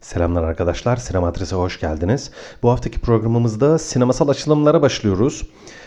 Selamlar 0.00 0.42
arkadaşlar, 0.42 0.96
Sinema 0.96 1.26
Adresi 1.28 1.54
hoş 1.54 1.80
geldiniz. 1.80 2.30
Bu 2.62 2.70
haftaki 2.70 3.00
programımızda 3.00 3.78
sinemasal 3.78 4.28
açılımlara 4.28 4.82
başlıyoruz. 4.82 5.42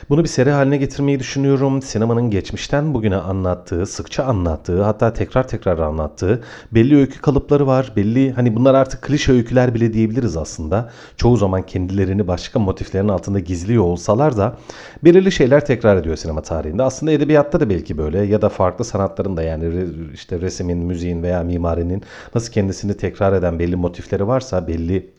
Bunu 0.09 0.23
bir 0.23 0.29
seri 0.29 0.51
haline 0.51 0.77
getirmeyi 0.77 1.19
düşünüyorum. 1.19 1.81
Sinemanın 1.81 2.29
geçmişten 2.29 2.93
bugüne 2.93 3.15
anlattığı, 3.15 3.85
sıkça 3.85 4.23
anlattığı, 4.23 4.83
hatta 4.83 5.13
tekrar 5.13 5.47
tekrar 5.47 5.79
anlattığı 5.79 6.43
belli 6.71 6.97
öykü 6.97 7.21
kalıpları 7.21 7.67
var. 7.67 7.93
Belli 7.95 8.31
hani 8.31 8.55
bunlar 8.55 8.73
artık 8.73 9.01
klişe 9.01 9.31
öyküler 9.31 9.73
bile 9.73 9.93
diyebiliriz 9.93 10.37
aslında. 10.37 10.91
Çoğu 11.17 11.37
zaman 11.37 11.61
kendilerini 11.61 12.27
başka 12.27 12.59
motiflerin 12.59 13.07
altında 13.07 13.39
gizliyor 13.39 13.83
olsalar 13.83 14.37
da 14.37 14.57
belirli 15.03 15.31
şeyler 15.31 15.65
tekrar 15.65 15.97
ediyor 15.97 16.15
sinema 16.15 16.41
tarihinde. 16.41 16.83
Aslında 16.83 17.11
edebiyatta 17.11 17.59
da 17.59 17.69
belki 17.69 17.97
böyle 17.97 18.21
ya 18.21 18.41
da 18.41 18.49
farklı 18.49 18.85
sanatların 18.85 19.37
da 19.37 19.43
yani 19.43 19.85
işte 20.13 20.41
resmin, 20.41 20.77
müziğin 20.77 21.23
veya 21.23 21.43
mimarinin 21.43 22.03
nasıl 22.35 22.53
kendisini 22.53 22.97
tekrar 22.97 23.33
eden 23.33 23.59
belli 23.59 23.75
motifleri 24.03 24.27
varsa, 24.27 24.67
belli 24.67 25.12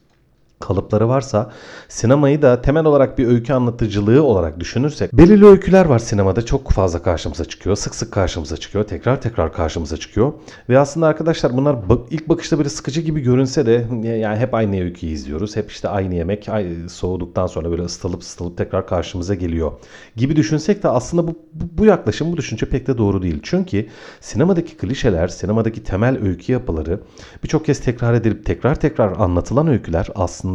kalıpları 0.66 1.08
varsa 1.08 1.50
sinemayı 1.88 2.42
da 2.42 2.62
temel 2.62 2.84
olarak 2.84 3.18
bir 3.18 3.26
öykü 3.26 3.52
anlatıcılığı 3.52 4.22
olarak 4.22 4.60
düşünürsek 4.60 5.12
belirli 5.12 5.46
öyküler 5.46 5.84
var 5.84 5.98
sinemada 5.98 6.44
çok 6.46 6.70
fazla 6.70 7.02
karşımıza 7.02 7.44
çıkıyor. 7.44 7.76
Sık 7.76 7.94
sık 7.94 8.12
karşımıza 8.12 8.56
çıkıyor. 8.56 8.84
Tekrar 8.84 9.20
tekrar 9.20 9.52
karşımıza 9.52 9.96
çıkıyor. 9.96 10.32
Ve 10.68 10.78
aslında 10.78 11.06
arkadaşlar 11.06 11.56
bunlar 11.56 11.76
ilk 12.10 12.28
bakışta 12.28 12.58
böyle 12.58 12.68
sıkıcı 12.68 13.00
gibi 13.00 13.20
görünse 13.20 13.66
de 13.66 13.86
yani 14.02 14.38
hep 14.38 14.54
aynı 14.54 14.82
öyküyü 14.82 15.12
izliyoruz. 15.12 15.56
Hep 15.56 15.70
işte 15.70 15.88
aynı 15.88 16.14
yemek 16.14 16.48
soğuduktan 16.88 17.46
sonra 17.46 17.70
böyle 17.70 17.82
ısıtılıp 17.82 18.22
ısıtılıp 18.22 18.58
tekrar 18.58 18.86
karşımıza 18.86 19.34
geliyor 19.34 19.72
gibi 20.16 20.36
düşünsek 20.36 20.82
de 20.82 20.88
aslında 20.88 21.26
bu, 21.28 21.34
bu 21.52 21.84
yaklaşım 21.84 22.32
bu 22.32 22.36
düşünce 22.36 22.66
pek 22.66 22.86
de 22.86 22.98
doğru 22.98 23.22
değil. 23.22 23.40
Çünkü 23.42 23.86
sinemadaki 24.20 24.76
klişeler, 24.76 25.28
sinemadaki 25.28 25.82
temel 25.82 26.22
öykü 26.22 26.52
yapıları 26.52 27.00
birçok 27.42 27.64
kez 27.66 27.80
tekrar 27.80 28.14
edilip 28.14 28.44
tekrar 28.44 28.74
tekrar 28.74 29.16
anlatılan 29.18 29.68
öyküler 29.68 30.08
aslında 30.14 30.53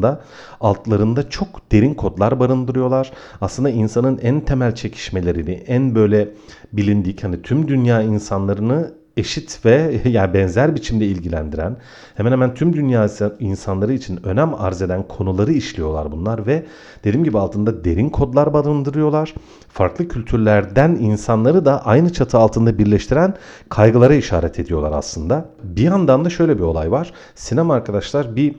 altlarında 0.61 1.29
çok 1.29 1.71
derin 1.71 1.93
kodlar 1.93 2.39
barındırıyorlar. 2.39 3.11
Aslında 3.41 3.69
insanın 3.69 4.17
en 4.17 4.41
temel 4.41 4.75
çekişmelerini, 4.75 5.51
en 5.51 5.95
böyle 5.95 6.29
bilindik 6.73 7.23
hani 7.23 7.41
tüm 7.41 7.67
dünya 7.67 8.01
insanlarını 8.01 8.99
eşit 9.19 9.65
ve 9.65 10.01
yani 10.09 10.33
benzer 10.33 10.75
biçimde 10.75 11.05
ilgilendiren 11.05 11.77
hemen 12.15 12.31
hemen 12.31 12.53
tüm 12.53 12.73
dünya 12.73 13.09
insanları 13.39 13.93
için 13.93 14.19
önem 14.25 14.53
arz 14.53 14.81
eden 14.81 15.03
konuları 15.07 15.53
işliyorlar 15.53 16.11
bunlar 16.11 16.47
ve 16.47 16.65
dediğim 17.03 17.23
gibi 17.23 17.39
altında 17.39 17.83
derin 17.83 18.09
kodlar 18.09 18.53
barındırıyorlar. 18.53 19.33
Farklı 19.69 20.07
kültürlerden 20.07 20.89
insanları 20.89 21.65
da 21.65 21.85
aynı 21.85 22.13
çatı 22.13 22.37
altında 22.37 22.77
birleştiren 22.77 23.33
kaygılara 23.69 24.15
işaret 24.15 24.59
ediyorlar 24.59 24.91
aslında. 24.91 25.45
Bir 25.63 25.83
yandan 25.83 26.25
da 26.25 26.29
şöyle 26.29 26.57
bir 26.57 26.63
olay 26.63 26.91
var. 26.91 27.13
Sinema 27.35 27.73
arkadaşlar 27.73 28.35
bir 28.35 28.55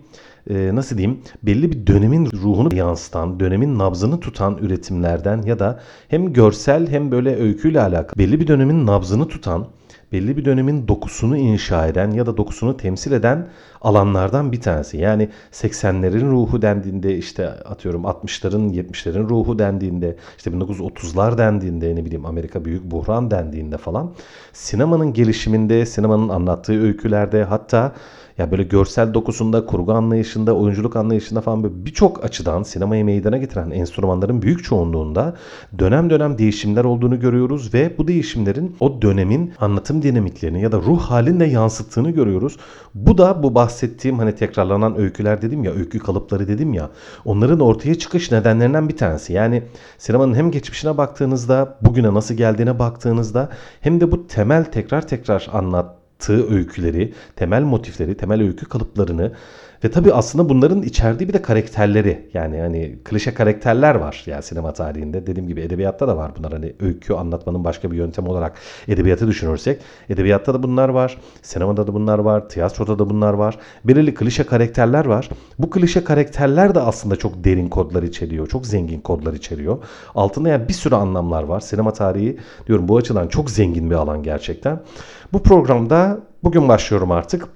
e, 0.50 0.74
nasıl 0.74 0.98
diyeyim 0.98 1.20
belli 1.42 1.72
bir 1.72 1.86
dönemin 1.86 2.26
ruhunu 2.26 2.74
yansıtan, 2.74 3.40
dönemin 3.40 3.78
nabzını 3.78 4.20
tutan 4.20 4.58
üretimlerden 4.58 5.42
ya 5.42 5.58
da 5.58 5.80
hem 6.08 6.32
görsel 6.32 6.88
hem 6.88 7.10
böyle 7.10 7.36
öyküyle 7.36 7.80
alakalı 7.80 8.18
belli 8.18 8.40
bir 8.40 8.46
dönemin 8.46 8.86
nabzını 8.86 9.28
tutan, 9.28 9.66
belli 10.12 10.36
bir 10.36 10.44
dönemin 10.44 10.88
dokusunu 10.88 11.36
inşa 11.36 11.86
eden 11.86 12.10
ya 12.10 12.26
da 12.26 12.36
dokusunu 12.36 12.76
temsil 12.76 13.12
eden 13.12 13.48
alanlardan 13.80 14.52
bir 14.52 14.60
tanesi. 14.60 14.98
Yani 14.98 15.28
80'lerin 15.52 16.30
ruhu 16.30 16.62
dendiğinde 16.62 17.16
işte 17.16 17.48
atıyorum 17.48 18.02
60'ların 18.02 18.72
70'lerin 18.72 19.28
ruhu 19.28 19.58
dendiğinde 19.58 20.16
işte 20.36 20.50
1930'lar 20.50 21.38
dendiğinde 21.38 21.96
ne 21.96 22.04
bileyim 22.04 22.26
Amerika 22.26 22.64
büyük 22.64 22.84
buhran 22.84 23.30
dendiğinde 23.30 23.78
falan 23.78 24.12
sinemanın 24.52 25.12
gelişiminde, 25.12 25.86
sinemanın 25.86 26.28
anlattığı 26.28 26.82
öykülerde 26.82 27.44
hatta 27.44 27.92
ya 28.40 28.50
böyle 28.50 28.62
görsel 28.62 29.14
dokusunda, 29.14 29.66
kurgu 29.66 29.92
anlayışında, 29.92 30.56
oyunculuk 30.56 30.96
anlayışında 30.96 31.40
falan 31.40 31.86
birçok 31.86 32.24
açıdan 32.24 32.62
sinemayı 32.62 33.04
meydana 33.04 33.36
getiren 33.36 33.70
enstrümanların 33.70 34.42
büyük 34.42 34.64
çoğunluğunda 34.64 35.34
dönem 35.78 36.10
dönem 36.10 36.38
değişimler 36.38 36.84
olduğunu 36.84 37.20
görüyoruz 37.20 37.74
ve 37.74 37.94
bu 37.98 38.08
değişimlerin 38.08 38.76
o 38.80 39.02
dönemin 39.02 39.52
anlatım 39.58 40.02
dinamiklerini 40.02 40.62
ya 40.62 40.72
da 40.72 40.76
ruh 40.76 41.00
halinde 41.00 41.44
yansıttığını 41.44 42.10
görüyoruz. 42.10 42.56
Bu 42.94 43.18
da 43.18 43.42
bu 43.42 43.54
bahsettiğim 43.54 44.18
hani 44.18 44.34
tekrarlanan 44.34 44.98
öyküler 44.98 45.42
dedim 45.42 45.64
ya, 45.64 45.72
öykü 45.72 45.98
kalıpları 45.98 46.48
dedim 46.48 46.74
ya. 46.74 46.90
Onların 47.24 47.60
ortaya 47.60 47.94
çıkış 47.94 48.32
nedenlerinden 48.32 48.88
bir 48.88 48.96
tanesi. 48.96 49.32
Yani 49.32 49.62
sinemanın 49.98 50.34
hem 50.34 50.50
geçmişine 50.50 50.96
baktığınızda, 50.96 51.78
bugüne 51.82 52.14
nasıl 52.14 52.34
geldiğine 52.34 52.78
baktığınızda 52.78 53.48
hem 53.80 54.00
de 54.00 54.12
bu 54.12 54.26
temel 54.26 54.64
tekrar 54.64 55.08
tekrar 55.08 55.48
anlat 55.52 55.99
anlattığı 56.20 56.54
öyküleri, 56.54 57.12
temel 57.36 57.62
motifleri, 57.62 58.16
temel 58.16 58.42
öykü 58.42 58.68
kalıplarını 58.68 59.32
ve 59.84 59.90
tabii 59.90 60.12
aslında 60.12 60.48
bunların 60.48 60.82
içerdiği 60.82 61.28
bir 61.28 61.34
de 61.34 61.42
karakterleri 61.42 62.30
yani 62.34 62.60
hani 62.60 62.98
klişe 63.04 63.34
karakterler 63.34 63.94
var 63.94 64.22
yani 64.26 64.42
sinema 64.42 64.72
tarihinde. 64.72 65.26
Dediğim 65.26 65.48
gibi 65.48 65.60
edebiyatta 65.60 66.08
da 66.08 66.16
var 66.16 66.32
bunlar 66.38 66.52
hani 66.52 66.72
öykü 66.80 67.14
anlatmanın 67.14 67.64
başka 67.64 67.90
bir 67.90 67.96
yöntemi 67.96 68.28
olarak 68.28 68.58
edebiyatı 68.88 69.26
düşünürsek. 69.28 69.80
Edebiyatta 70.08 70.54
da 70.54 70.62
bunlar 70.62 70.88
var, 70.88 71.18
sinemada 71.42 71.86
da 71.86 71.94
bunlar 71.94 72.18
var, 72.18 72.48
tiyatroda 72.48 72.98
da 72.98 73.10
bunlar 73.10 73.34
var. 73.34 73.58
Belirli 73.84 74.14
klişe 74.14 74.44
karakterler 74.44 75.04
var. 75.04 75.28
Bu 75.58 75.70
klişe 75.70 76.04
karakterler 76.04 76.74
de 76.74 76.80
aslında 76.80 77.16
çok 77.16 77.44
derin 77.44 77.68
kodlar 77.68 78.02
içeriyor, 78.02 78.48
çok 78.48 78.66
zengin 78.66 79.00
kodlar 79.00 79.34
içeriyor. 79.34 79.78
Altında 80.14 80.48
yani 80.48 80.68
bir 80.68 80.74
sürü 80.74 80.94
anlamlar 80.94 81.42
var. 81.42 81.60
Sinema 81.60 81.92
tarihi 81.92 82.38
diyorum 82.66 82.88
bu 82.88 82.96
açıdan 82.96 83.28
çok 83.28 83.50
zengin 83.50 83.90
bir 83.90 83.94
alan 83.94 84.22
gerçekten. 84.22 84.80
Bu 85.32 85.42
programda 85.42 86.18
bugün 86.44 86.68
başlıyorum 86.68 87.10
artık. 87.10 87.48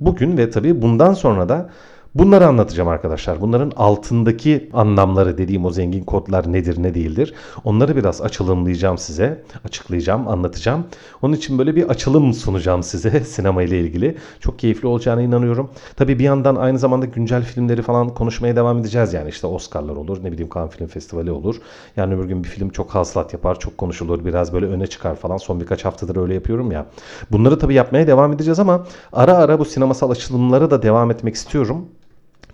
Bugün 0.00 0.38
ve 0.38 0.50
tabii 0.50 0.82
bundan 0.82 1.14
sonra 1.14 1.48
da 1.48 1.70
Bunları 2.14 2.46
anlatacağım 2.46 2.88
arkadaşlar. 2.88 3.40
Bunların 3.40 3.72
altındaki 3.76 4.70
anlamları 4.72 5.38
dediğim 5.38 5.64
o 5.64 5.70
zengin 5.70 6.04
kodlar 6.04 6.52
nedir 6.52 6.82
ne 6.82 6.94
değildir. 6.94 7.34
Onları 7.64 7.96
biraz 7.96 8.20
açılımlayacağım 8.22 8.98
size. 8.98 9.44
Açıklayacağım, 9.64 10.28
anlatacağım. 10.28 10.84
Onun 11.22 11.34
için 11.34 11.58
böyle 11.58 11.76
bir 11.76 11.88
açılım 11.88 12.32
sunacağım 12.32 12.82
size 12.82 13.20
sinema 13.24 13.62
ile 13.62 13.80
ilgili. 13.80 14.16
Çok 14.40 14.58
keyifli 14.58 14.88
olacağına 14.88 15.22
inanıyorum. 15.22 15.70
Tabii 15.96 16.18
bir 16.18 16.24
yandan 16.24 16.56
aynı 16.56 16.78
zamanda 16.78 17.06
güncel 17.06 17.42
filmleri 17.42 17.82
falan 17.82 18.08
konuşmaya 18.08 18.56
devam 18.56 18.78
edeceğiz. 18.78 19.12
Yani 19.12 19.28
işte 19.28 19.46
Oscar'lar 19.46 19.96
olur, 19.96 20.24
ne 20.24 20.32
bileyim 20.32 20.50
Cannes 20.54 20.72
Film 20.72 20.86
Festivali 20.86 21.30
olur. 21.30 21.56
Yani 21.96 22.14
öbür 22.14 22.24
gün 22.24 22.44
bir 22.44 22.48
film 22.48 22.68
çok 22.68 22.90
hasılat 22.90 23.32
yapar, 23.32 23.58
çok 23.58 23.78
konuşulur, 23.78 24.24
biraz 24.24 24.52
böyle 24.52 24.66
öne 24.66 24.86
çıkar 24.86 25.16
falan. 25.16 25.36
Son 25.36 25.60
birkaç 25.60 25.84
haftadır 25.84 26.16
öyle 26.16 26.34
yapıyorum 26.34 26.72
ya. 26.72 26.86
Bunları 27.32 27.58
tabii 27.58 27.74
yapmaya 27.74 28.06
devam 28.06 28.32
edeceğiz 28.32 28.58
ama 28.58 28.86
ara 29.12 29.34
ara 29.34 29.58
bu 29.58 29.64
sinemasal 29.64 30.10
açılımlara 30.10 30.70
da 30.70 30.82
devam 30.82 31.10
etmek 31.10 31.34
istiyorum 31.34 31.86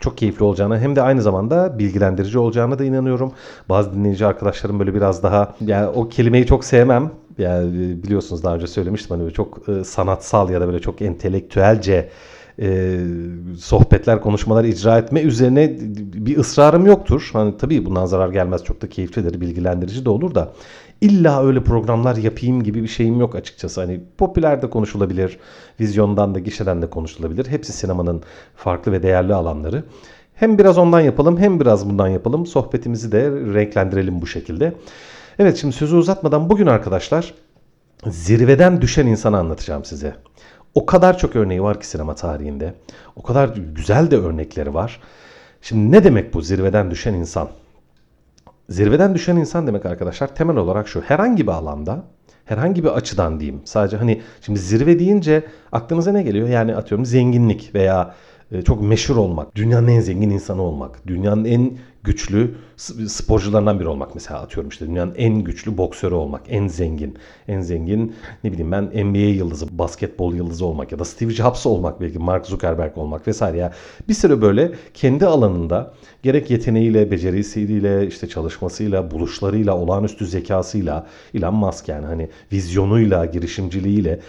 çok 0.01 0.19
keyifli 0.19 0.45
olacağına 0.45 0.79
hem 0.79 0.97
de 0.97 1.03
aynı 1.03 1.23
zamanda 1.23 1.79
bilgilendirici 1.79 2.39
olacağına 2.39 2.79
da 2.79 2.85
inanıyorum. 2.85 3.33
Bazı 3.69 3.95
dinleyici 3.95 4.27
arkadaşlarım 4.27 4.79
böyle 4.79 4.95
biraz 4.95 5.23
daha 5.23 5.55
yani 5.67 5.87
o 5.87 6.09
kelimeyi 6.09 6.47
çok 6.47 6.65
sevmem. 6.65 7.11
Yani 7.39 8.03
biliyorsunuz 8.03 8.45
daha 8.45 8.55
önce 8.55 8.67
söylemiştim 8.67 9.17
hani 9.17 9.33
çok 9.33 9.69
e, 9.69 9.85
sanatsal 9.85 10.51
ya 10.51 10.61
da 10.61 10.67
böyle 10.67 10.81
çok 10.81 11.03
entelektüelce 11.03 12.09
e, 12.61 12.99
sohbetler, 13.59 14.21
konuşmalar 14.21 14.65
icra 14.65 14.99
etme 14.99 15.21
üzerine 15.21 15.77
bir 16.15 16.39
ısrarım 16.39 16.87
yoktur. 16.87 17.31
Hani 17.33 17.57
tabii 17.57 17.87
bundan 17.87 18.07
zarar 18.07 18.29
gelmez 18.29 18.65
çok 18.65 18.83
da 18.83 18.89
keyiflidir, 18.89 19.41
bilgilendirici 19.41 20.05
de 20.05 20.11
olur 20.11 20.35
da 20.35 20.53
illa 21.01 21.47
öyle 21.47 21.65
programlar 21.65 22.17
yapayım 22.17 22.63
gibi 22.63 22.83
bir 22.83 22.89
şeyim 22.89 23.21
yok 23.21 23.35
açıkçası. 23.35 23.81
Hani 23.81 24.01
popüler 24.19 24.63
de 24.63 24.71
konuşulabilir, 24.71 25.39
vizyondan 25.81 26.35
da 26.35 26.39
gişeden 26.39 26.83
de 26.83 26.91
konuşulabilir. 26.91 27.47
Hepsi 27.47 27.73
sinemanın 27.73 28.23
farklı 28.57 28.93
ve 28.93 29.03
değerli 29.03 29.35
alanları. 29.35 29.85
Hem 30.35 30.59
biraz 30.59 30.79
ondan 30.79 31.01
yapalım 31.01 31.39
hem 31.39 31.61
biraz 31.61 31.89
bundan 31.89 32.09
yapalım. 32.09 32.47
Sohbetimizi 32.47 33.13
de 33.13 33.31
renklendirelim 33.31 34.23
bu 34.23 34.27
şekilde. 34.27 34.75
Evet 35.39 35.57
şimdi 35.57 35.75
sözü 35.75 35.97
uzatmadan 35.97 36.51
bugün 36.51 36.67
arkadaşlar 36.67 37.35
zirveden 38.07 38.81
düşen 38.81 39.07
insanı 39.07 39.39
anlatacağım 39.39 39.85
size. 39.85 40.15
O 40.75 40.87
kadar 40.87 41.19
çok 41.19 41.37
örneği 41.37 41.63
var 41.63 41.81
ki 41.81 41.87
sinema 41.87 42.15
tarihinde. 42.15 42.75
O 43.17 43.23
kadar 43.23 43.49
güzel 43.49 44.11
de 44.11 44.17
örnekleri 44.17 44.75
var. 44.75 45.01
Şimdi 45.63 45.97
ne 45.97 46.05
demek 46.05 46.35
bu 46.35 46.43
zirveden 46.43 46.91
düşen 46.91 47.15
insan? 47.15 47.49
Zirveden 48.71 49.15
düşen 49.15 49.37
insan 49.37 49.67
demek 49.67 49.87
arkadaşlar 49.87 50.35
temel 50.35 50.57
olarak 50.57 50.89
şu. 50.89 51.01
Herhangi 51.01 51.47
bir 51.47 51.53
alanda, 51.53 52.05
herhangi 52.45 52.85
bir 52.85 52.89
açıdan 52.89 53.41
diyeyim. 53.41 53.61
Sadece 53.65 53.97
hani 53.97 54.23
şimdi 54.41 54.59
zirve 54.59 54.99
deyince 54.99 55.45
aklınıza 55.73 56.13
ne 56.13 56.23
geliyor? 56.23 56.49
Yani 56.49 56.77
atıyorum 56.77 57.05
zenginlik 57.05 57.75
veya 57.75 58.15
e, 58.53 58.63
çok 58.63 58.83
meşhur 58.83 59.17
olmak, 59.17 59.57
dünyanın 59.57 59.89
en 59.89 60.01
zengin 60.01 60.31
insanı 60.31 60.63
olmak, 60.63 61.07
dünyanın 61.07 61.45
en 61.45 61.79
güçlü 62.05 62.55
sporcularından 63.09 63.81
biri 63.81 63.89
olmak 63.89 64.15
mesela 64.15 64.41
atıyorum 64.41 64.71
işte 64.71 64.87
dünyanın 64.87 65.15
en 65.15 65.39
güçlü 65.39 65.79
boksörü 65.79 66.15
olmak, 66.15 66.43
en 66.49 66.69
zengin, 66.69 67.19
en 67.49 67.61
zengin 67.61 68.15
ne 68.45 68.53
bileyim 68.53 68.73
ben 68.73 68.85
NBA 68.85 69.19
yıldızı, 69.19 69.79
basketbol 69.79 70.35
yıldızı 70.35 70.67
olmak 70.67 70.93
ya 70.93 70.99
da 70.99 71.05
Steve 71.05 71.31
Jobs 71.31 71.67
olmak 71.67 72.01
belki 72.01 72.19
Mark 72.19 72.47
Zuckerberg 72.47 72.99
olmak 72.99 73.29
vesaire. 73.29 73.57
Ya 73.57 73.73
bir 74.09 74.15
sürü 74.15 74.43
böyle 74.43 74.73
kendi 74.95 75.27
alanında 75.27 75.95
gerek 76.23 76.51
yeteneğiyle, 76.51 77.11
becerisiyle, 77.11 78.07
işte 78.07 78.29
çalışmasıyla, 78.29 79.11
buluşlarıyla, 79.11 79.77
olağanüstü 79.77 80.27
zekasıyla, 80.27 81.07
Elon 81.35 81.55
Musk 81.55 81.89
yani 81.89 82.07
hani 82.07 82.29
vizyonuyla, 82.53 83.25
girişimciliğiyle 83.25 84.21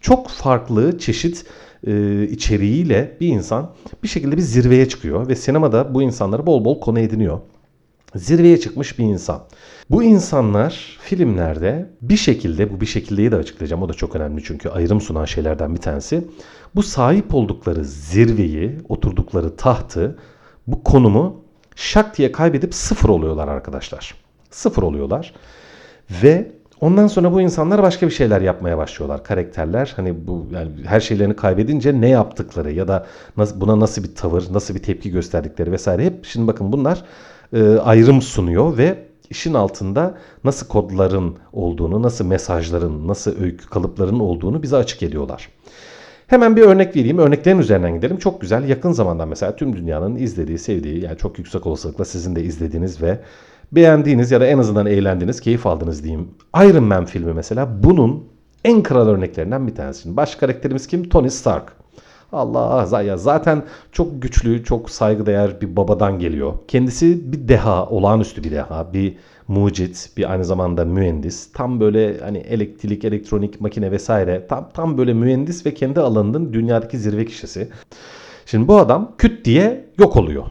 çok 0.00 0.28
farklı 0.28 0.98
çeşit 0.98 1.46
e, 1.86 2.22
içeriğiyle 2.22 3.16
bir 3.20 3.28
insan 3.28 3.70
bir 4.02 4.08
şekilde 4.08 4.36
bir 4.36 4.42
zirveye 4.42 4.88
çıkıyor 4.88 5.28
ve 5.28 5.36
sinemada 5.36 5.94
bu 5.94 6.02
insanları 6.02 6.46
bol 6.46 6.64
bol 6.64 6.80
konu 6.80 6.98
ediniyor. 7.00 7.40
Zirveye 8.14 8.60
çıkmış 8.60 8.98
bir 8.98 9.04
insan. 9.04 9.42
Bu 9.90 10.02
insanlar 10.02 10.98
filmlerde 11.00 11.90
bir 12.02 12.16
şekilde, 12.16 12.72
bu 12.72 12.80
bir 12.80 12.86
şekildeyi 12.86 13.32
de 13.32 13.36
açıklayacağım. 13.36 13.82
O 13.82 13.88
da 13.88 13.92
çok 13.92 14.16
önemli 14.16 14.42
çünkü 14.44 14.68
ayrım 14.68 15.00
sunan 15.00 15.24
şeylerden 15.24 15.74
bir 15.74 15.80
tanesi. 15.80 16.24
Bu 16.74 16.82
sahip 16.82 17.34
oldukları 17.34 17.84
zirveyi, 17.84 18.78
oturdukları 18.88 19.56
tahtı, 19.56 20.18
bu 20.66 20.84
konumu 20.84 21.44
şak 21.76 22.18
diye 22.18 22.32
kaybedip 22.32 22.74
sıfır 22.74 23.08
oluyorlar 23.08 23.48
arkadaşlar. 23.48 24.14
Sıfır 24.50 24.82
oluyorlar. 24.82 25.34
Ve 26.22 26.52
ondan 26.80 27.06
sonra 27.06 27.32
bu 27.32 27.40
insanlar 27.40 27.82
başka 27.82 28.06
bir 28.06 28.12
şeyler 28.12 28.40
yapmaya 28.40 28.78
başlıyorlar. 28.78 29.24
Karakterler 29.24 29.92
hani 29.96 30.26
bu 30.26 30.46
yani 30.52 30.70
her 30.86 31.00
şeylerini 31.00 31.36
kaybedince 31.36 32.00
ne 32.00 32.08
yaptıkları 32.08 32.72
ya 32.72 32.88
da 32.88 33.06
buna 33.54 33.80
nasıl 33.80 34.04
bir 34.04 34.14
tavır, 34.14 34.44
nasıl 34.52 34.74
bir 34.74 34.82
tepki 34.82 35.10
gösterdikleri 35.10 35.72
vesaire 35.72 36.04
hep 36.04 36.24
şimdi 36.24 36.46
bakın 36.46 36.72
bunlar 36.72 37.04
e, 37.52 37.76
ayrım 37.76 38.22
sunuyor 38.22 38.78
ve 38.78 38.98
işin 39.30 39.54
altında 39.54 40.14
nasıl 40.44 40.68
kodların 40.68 41.36
olduğunu, 41.52 42.02
nasıl 42.02 42.24
mesajların, 42.24 43.08
nasıl 43.08 43.42
öykü 43.42 43.68
kalıpların 43.68 44.20
olduğunu 44.20 44.62
bize 44.62 44.76
açık 44.76 45.02
ediyorlar. 45.02 45.48
Hemen 46.26 46.56
bir 46.56 46.62
örnek 46.62 46.96
vereyim. 46.96 47.18
Örneklerin 47.18 47.58
üzerinden 47.58 47.94
gidelim. 47.94 48.16
Çok 48.18 48.40
güzel. 48.40 48.68
Yakın 48.68 48.92
zamanda 48.92 49.26
mesela 49.26 49.56
tüm 49.56 49.76
dünyanın 49.76 50.16
izlediği, 50.16 50.58
sevdiği, 50.58 51.04
yani 51.04 51.18
çok 51.18 51.38
yüksek 51.38 51.66
olasılıkla 51.66 52.04
sizin 52.04 52.36
de 52.36 52.42
izlediğiniz 52.42 53.02
ve 53.02 53.18
beğendiğiniz 53.72 54.30
ya 54.30 54.40
da 54.40 54.46
en 54.46 54.58
azından 54.58 54.86
eğlendiğiniz, 54.86 55.40
keyif 55.40 55.66
aldığınız 55.66 56.04
diyeyim. 56.04 56.28
Iron 56.56 56.84
Man 56.84 57.04
filmi 57.04 57.32
mesela 57.32 57.82
bunun 57.82 58.24
en 58.64 58.82
kral 58.82 59.08
örneklerinden 59.08 59.66
bir 59.66 59.74
tanesi. 59.74 60.16
Baş 60.16 60.34
karakterimiz 60.34 60.86
kim? 60.86 61.08
Tony 61.08 61.30
Stark. 61.30 61.72
Allah 62.32 63.02
ya 63.02 63.16
zaten 63.16 63.62
çok 63.92 64.22
güçlü, 64.22 64.64
çok 64.64 64.90
saygıdeğer 64.90 65.60
bir 65.60 65.76
babadan 65.76 66.18
geliyor. 66.18 66.52
Kendisi 66.68 67.32
bir 67.32 67.48
deha, 67.48 67.86
olağanüstü 67.86 68.44
bir 68.44 68.50
deha, 68.50 68.92
bir 68.92 69.16
mucit, 69.48 70.10
bir 70.16 70.30
aynı 70.32 70.44
zamanda 70.44 70.84
mühendis. 70.84 71.52
Tam 71.52 71.80
böyle 71.80 72.18
hani 72.20 72.38
elektrik, 72.38 73.04
elektronik, 73.04 73.60
makine 73.60 73.92
vesaire 73.92 74.46
tam 74.48 74.68
tam 74.74 74.98
böyle 74.98 75.14
mühendis 75.14 75.66
ve 75.66 75.74
kendi 75.74 76.00
alanının 76.00 76.52
dünyadaki 76.52 76.98
zirve 76.98 77.24
kişisi. 77.24 77.68
Şimdi 78.46 78.68
bu 78.68 78.78
adam 78.78 79.12
küt 79.18 79.44
diye 79.44 79.84
yok 79.98 80.16
oluyor. 80.16 80.44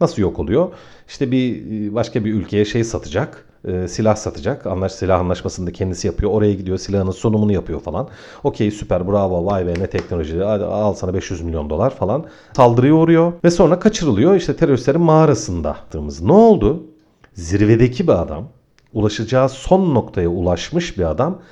Nasıl 0.00 0.22
yok 0.22 0.38
oluyor? 0.38 0.68
İşte 1.08 1.30
bir 1.30 1.94
başka 1.94 2.24
bir 2.24 2.34
ülkeye 2.34 2.64
şey 2.64 2.84
satacak 2.84 3.46
e, 3.64 3.88
silah 3.88 4.16
satacak. 4.16 4.66
Anlaş, 4.66 4.92
silah 4.92 5.20
anlaşmasını 5.20 5.66
da 5.66 5.72
kendisi 5.72 6.06
yapıyor. 6.06 6.30
Oraya 6.30 6.54
gidiyor 6.54 6.78
silahının 6.78 7.10
sunumunu 7.10 7.52
yapıyor 7.52 7.80
falan. 7.80 8.08
Okey 8.44 8.70
süper 8.70 9.08
bravo 9.08 9.46
vay 9.46 9.66
be 9.66 9.74
ne 9.78 9.86
teknoloji 9.86 10.44
al 10.44 10.94
sana 10.94 11.14
500 11.14 11.40
milyon 11.40 11.70
dolar 11.70 11.90
falan. 11.90 12.24
Saldırıya 12.56 12.94
uğruyor 12.94 13.32
ve 13.44 13.50
sonra 13.50 13.78
kaçırılıyor. 13.78 14.34
İşte 14.34 14.56
teröristlerin 14.56 15.00
mağarasında. 15.00 15.76
Ne 16.22 16.32
oldu? 16.32 16.86
Zirvedeki 17.34 18.06
bir 18.08 18.22
adam 18.22 18.48
ulaşacağı 18.92 19.48
son 19.48 19.94
noktaya 19.94 20.28
ulaşmış 20.28 20.98
bir 20.98 21.10
adam 21.10 21.42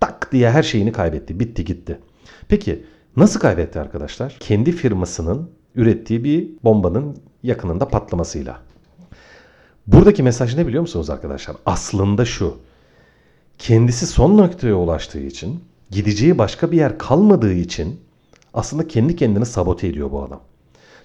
tak 0.00 0.32
diye 0.32 0.50
her 0.50 0.62
şeyini 0.62 0.92
kaybetti. 0.92 1.40
Bitti 1.40 1.64
gitti. 1.64 1.98
Peki 2.48 2.84
nasıl 3.16 3.40
kaybetti 3.40 3.80
arkadaşlar? 3.80 4.36
Kendi 4.40 4.72
firmasının 4.72 5.50
ürettiği 5.74 6.24
bir 6.24 6.48
bombanın 6.64 7.16
yakınında 7.44 7.88
patlamasıyla. 7.88 8.60
Buradaki 9.86 10.22
mesaj 10.22 10.56
ne 10.56 10.66
biliyor 10.66 10.80
musunuz 10.80 11.10
arkadaşlar? 11.10 11.56
Aslında 11.66 12.24
şu. 12.24 12.56
Kendisi 13.58 14.06
son 14.06 14.38
noktaya 14.38 14.74
ulaştığı 14.74 15.20
için, 15.20 15.64
gideceği 15.90 16.38
başka 16.38 16.72
bir 16.72 16.76
yer 16.76 16.98
kalmadığı 16.98 17.52
için 17.52 18.00
aslında 18.54 18.88
kendi 18.88 19.16
kendini 19.16 19.46
sabote 19.46 19.86
ediyor 19.88 20.10
bu 20.10 20.22
adam. 20.22 20.40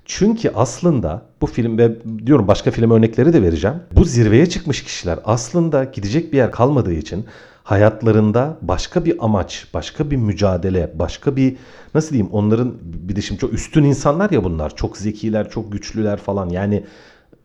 Çünkü 0.06 0.52
aslında 0.56 1.22
bu 1.42 1.46
film 1.46 1.78
ve 1.78 1.98
diyorum 2.26 2.48
başka 2.48 2.72
film 2.72 2.92
örnekleri 2.92 3.34
de 3.34 3.42
vereceğim. 3.42 3.78
Bu 3.92 4.04
zirveye 4.06 4.50
çıkmış 4.50 4.84
kişiler 4.84 5.20
aslında 5.26 5.84
gidecek 5.84 6.34
bir 6.34 6.38
yer 6.38 6.52
kalmadığı 6.52 6.94
için 6.94 7.26
hayatlarında 7.70 8.58
başka 8.62 9.06
bir 9.06 9.26
amaç, 9.26 9.68
başka 9.74 10.12
bir 10.12 10.16
mücadele, 10.16 10.92
başka 10.96 11.36
bir 11.36 11.58
nasıl 11.94 12.10
diyeyim 12.10 12.32
onların 12.32 12.74
bir 12.82 13.16
de 13.16 13.22
şimdi 13.22 13.42
çok 13.42 13.54
üstün 13.54 13.84
insanlar 13.84 14.30
ya 14.30 14.44
bunlar. 14.44 14.76
Çok 14.76 14.98
zekiler, 14.98 15.50
çok 15.50 15.72
güçlüler 15.72 16.18
falan. 16.18 16.50
Yani 16.50 16.84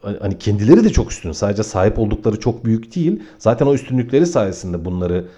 hani 0.02 0.38
kendileri 0.38 0.84
de 0.84 0.90
çok 0.90 1.12
üstün. 1.12 1.32
Sadece 1.32 1.62
sahip 1.62 1.98
oldukları 1.98 2.40
çok 2.40 2.64
büyük 2.64 2.94
değil. 2.96 3.22
Zaten 3.38 3.66
o 3.66 3.74
üstünlükleri 3.74 4.26
sayesinde 4.26 4.84
bunları 4.84 5.28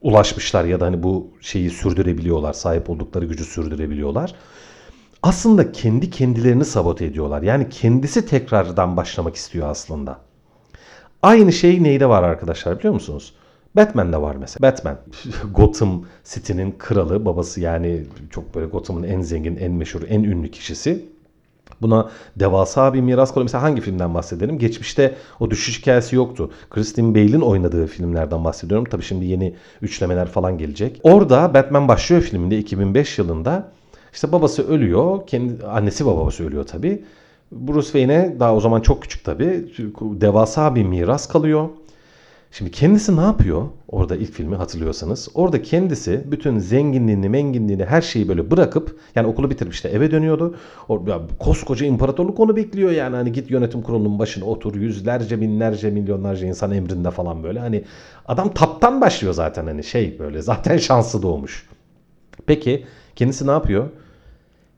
ulaşmışlar 0.00 0.64
ya 0.64 0.80
da 0.80 0.86
hani 0.86 1.02
bu 1.02 1.30
şeyi 1.40 1.70
sürdürebiliyorlar. 1.70 2.52
Sahip 2.52 2.90
oldukları 2.90 3.24
gücü 3.24 3.44
sürdürebiliyorlar. 3.44 4.34
Aslında 5.22 5.72
kendi 5.72 6.10
kendilerini 6.10 6.64
sabote 6.64 7.04
ediyorlar. 7.04 7.42
Yani 7.42 7.68
kendisi 7.68 8.26
tekrardan 8.26 8.96
başlamak 8.96 9.36
istiyor 9.36 9.68
aslında. 9.68 10.18
Aynı 11.22 11.52
şey 11.52 11.82
neyde 11.82 12.08
var 12.08 12.22
arkadaşlar 12.22 12.78
biliyor 12.78 12.94
musunuz? 12.94 13.34
Batman'de 13.76 14.22
var 14.22 14.36
mesela. 14.36 14.72
Batman 14.72 14.98
Gotham 15.54 16.04
City'nin 16.24 16.74
kralı, 16.78 17.24
babası 17.24 17.60
yani 17.60 18.02
çok 18.30 18.54
böyle 18.54 18.66
Gotham'ın 18.66 19.02
en 19.02 19.20
zengin, 19.20 19.56
en 19.56 19.72
meşhur, 19.72 20.02
en 20.08 20.22
ünlü 20.22 20.50
kişisi. 20.50 21.04
Buna 21.82 22.10
devasa 22.36 22.94
bir 22.94 23.00
miras 23.00 23.30
kalıyor. 23.30 23.44
Mesela 23.44 23.62
hangi 23.62 23.80
filmden 23.80 24.14
bahsedelim? 24.14 24.58
Geçmişte 24.58 25.14
o 25.40 25.50
düşüş 25.50 25.80
hikayesi 25.80 26.16
yoktu. 26.16 26.50
Christian 26.70 27.14
Bale'in 27.14 27.40
oynadığı 27.40 27.86
filmlerden 27.86 28.44
bahsediyorum. 28.44 28.86
Tabii 28.90 29.02
şimdi 29.02 29.24
yeni 29.24 29.54
üçlemeler 29.82 30.26
falan 30.28 30.58
gelecek. 30.58 31.00
Orada 31.02 31.54
Batman 31.54 31.88
başlıyor 31.88 32.22
filminde 32.22 32.58
2005 32.58 33.18
yılında. 33.18 33.72
İşte 34.12 34.32
babası 34.32 34.68
ölüyor. 34.68 35.26
Kendi 35.26 35.66
annesi 35.66 36.06
ve 36.06 36.10
babası 36.10 36.46
ölüyor 36.46 36.66
tabii. 36.66 37.04
Bruce 37.52 37.86
Wayne'e 37.86 38.36
daha 38.40 38.54
o 38.54 38.60
zaman 38.60 38.80
çok 38.80 39.02
küçük 39.02 39.24
tabii. 39.24 39.68
Devasa 40.00 40.74
bir 40.74 40.82
miras 40.84 41.28
kalıyor. 41.28 41.68
Şimdi 42.52 42.70
kendisi 42.70 43.16
ne 43.16 43.20
yapıyor? 43.20 43.68
Orada 43.88 44.16
ilk 44.16 44.32
filmi 44.32 44.56
hatırlıyorsanız. 44.56 45.28
Orada 45.34 45.62
kendisi 45.62 46.24
bütün 46.26 46.58
zenginliğini, 46.58 47.28
menginliğini, 47.28 47.84
her 47.84 48.02
şeyi 48.02 48.28
böyle 48.28 48.50
bırakıp 48.50 49.00
yani 49.14 49.26
okulu 49.26 49.50
bitirip 49.50 49.72
işte 49.72 49.88
eve 49.88 50.10
dönüyordu. 50.10 50.56
O, 50.88 51.04
ya, 51.06 51.20
koskoca 51.38 51.86
imparatorluk 51.86 52.40
onu 52.40 52.56
bekliyor 52.56 52.90
yani. 52.90 53.16
Hani 53.16 53.32
git 53.32 53.50
yönetim 53.50 53.82
kurulunun 53.82 54.18
başına 54.18 54.44
otur. 54.44 54.74
Yüzlerce, 54.74 55.40
binlerce, 55.40 55.90
milyonlarca 55.90 56.46
insan 56.46 56.70
emrinde 56.70 57.10
falan 57.10 57.42
böyle. 57.42 57.60
Hani 57.60 57.84
adam 58.26 58.54
taptan 58.54 59.00
başlıyor 59.00 59.34
zaten 59.34 59.66
hani 59.66 59.84
şey 59.84 60.18
böyle. 60.18 60.42
Zaten 60.50 60.76
şanslı 60.76 61.22
doğmuş. 61.22 61.66
Peki 62.46 62.84
kendisi 63.16 63.46
ne 63.46 63.50
yapıyor? 63.50 63.88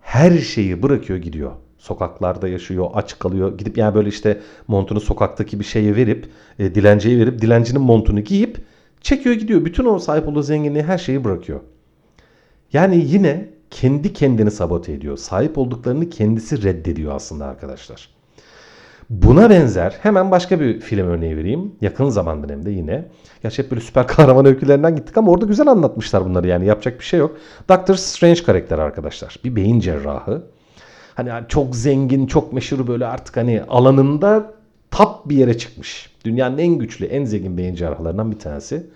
Her 0.00 0.38
şeyi 0.38 0.82
bırakıyor 0.82 1.18
gidiyor. 1.18 1.52
Sokaklarda 1.82 2.48
yaşıyor, 2.48 2.90
aç 2.94 3.18
kalıyor. 3.18 3.58
Gidip 3.58 3.78
yani 3.78 3.94
böyle 3.94 4.08
işte 4.08 4.40
montunu 4.68 5.00
sokaktaki 5.00 5.60
bir 5.60 5.64
şeye 5.64 5.96
verip, 5.96 6.30
e, 6.58 6.74
dilenciye 6.74 7.18
verip 7.18 7.40
dilencinin 7.40 7.82
montunu 7.82 8.20
giyip 8.20 8.58
çekiyor 9.00 9.34
gidiyor. 9.34 9.64
Bütün 9.64 9.84
o 9.84 9.98
sahip 9.98 10.28
olduğu 10.28 10.42
zenginliği 10.42 10.84
her 10.84 10.98
şeyi 10.98 11.24
bırakıyor. 11.24 11.60
Yani 12.72 13.04
yine 13.06 13.48
kendi 13.70 14.12
kendini 14.12 14.50
sabote 14.50 14.92
ediyor. 14.92 15.16
Sahip 15.16 15.58
olduklarını 15.58 16.10
kendisi 16.10 16.62
reddediyor 16.62 17.14
aslında 17.14 17.46
arkadaşlar. 17.46 18.08
Buna 19.10 19.50
benzer 19.50 19.98
hemen 20.02 20.30
başka 20.30 20.60
bir 20.60 20.80
film 20.80 21.06
örneği 21.06 21.36
vereyim. 21.36 21.72
Yakın 21.80 22.08
zamanda 22.08 22.52
hem 22.52 22.66
yine. 22.66 23.08
Gerçi 23.42 23.62
hep 23.62 23.70
böyle 23.70 23.80
süper 23.80 24.06
kahraman 24.06 24.46
öykülerinden 24.46 24.96
gittik 24.96 25.16
ama 25.16 25.32
orada 25.32 25.46
güzel 25.46 25.66
anlatmışlar 25.66 26.24
bunları 26.24 26.46
yani 26.46 26.66
yapacak 26.66 26.98
bir 26.98 27.04
şey 27.04 27.20
yok. 27.20 27.36
Doctor 27.68 27.94
Strange 27.94 28.42
karakter 28.42 28.78
arkadaşlar. 28.78 29.36
Bir 29.44 29.56
beyin 29.56 29.80
cerrahı 29.80 30.42
hani 31.14 31.30
çok 31.48 31.76
zengin, 31.76 32.26
çok 32.26 32.52
meşhur 32.52 32.86
böyle 32.86 33.06
artık 33.06 33.36
hani 33.36 33.62
alanında 33.68 34.54
tap 34.90 35.28
bir 35.28 35.36
yere 35.36 35.58
çıkmış. 35.58 36.10
Dünyanın 36.24 36.58
en 36.58 36.78
güçlü, 36.78 37.06
en 37.06 37.24
zengin 37.24 37.56
beyin 37.56 37.74
cerrahlarından 37.74 38.30
bir 38.30 38.38
tanesi. 38.38 38.86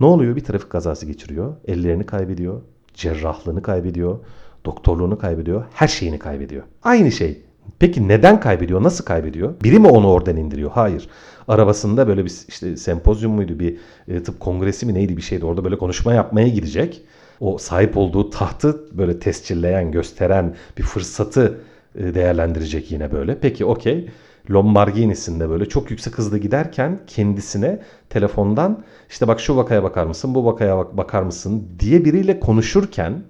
Ne 0.00 0.06
oluyor? 0.06 0.36
Bir 0.36 0.44
trafik 0.44 0.70
kazası 0.70 1.06
geçiriyor. 1.06 1.56
Ellerini 1.66 2.06
kaybediyor. 2.06 2.60
Cerrahlığını 2.94 3.62
kaybediyor. 3.62 4.18
Doktorluğunu 4.64 5.18
kaybediyor. 5.18 5.64
Her 5.74 5.88
şeyini 5.88 6.18
kaybediyor. 6.18 6.62
Aynı 6.82 7.12
şey. 7.12 7.42
Peki 7.78 8.08
neden 8.08 8.40
kaybediyor? 8.40 8.82
Nasıl 8.82 9.04
kaybediyor? 9.04 9.54
Biri 9.62 9.78
mi 9.78 9.88
onu 9.88 10.08
oradan 10.10 10.36
indiriyor? 10.36 10.70
Hayır. 10.70 11.08
Arabasında 11.48 12.08
böyle 12.08 12.24
bir 12.24 12.32
işte 12.48 12.76
sempozyum 12.76 13.32
muydu 13.32 13.58
bir 13.58 13.76
e, 14.08 14.22
tıp 14.22 14.40
kongresi 14.40 14.86
mi 14.86 14.94
neydi 14.94 15.16
bir 15.16 15.22
şeydi. 15.22 15.44
Orada 15.44 15.64
böyle 15.64 15.78
konuşma 15.78 16.14
yapmaya 16.14 16.48
gidecek 16.48 17.02
o 17.40 17.58
sahip 17.58 17.96
olduğu 17.96 18.30
tahtı 18.30 18.98
böyle 18.98 19.18
tescilleyen, 19.18 19.92
gösteren 19.92 20.54
bir 20.78 20.82
fırsatı 20.82 21.60
e, 21.94 22.14
değerlendirecek 22.14 22.92
yine 22.92 23.12
böyle. 23.12 23.38
Peki 23.40 23.64
okey. 23.64 24.10
Lamborghini'sinde 24.50 25.48
böyle 25.48 25.68
çok 25.68 25.90
yüksek 25.90 26.18
hızda 26.18 26.38
giderken 26.38 27.00
kendisine 27.06 27.78
telefondan 28.10 28.84
işte 29.10 29.28
bak 29.28 29.40
şu 29.40 29.56
vakaya 29.56 29.82
bakar 29.82 30.06
mısın, 30.06 30.34
bu 30.34 30.44
vakaya 30.44 30.96
bakar 30.96 31.22
mısın 31.22 31.68
diye 31.78 32.04
biriyle 32.04 32.40
konuşurken 32.40 33.22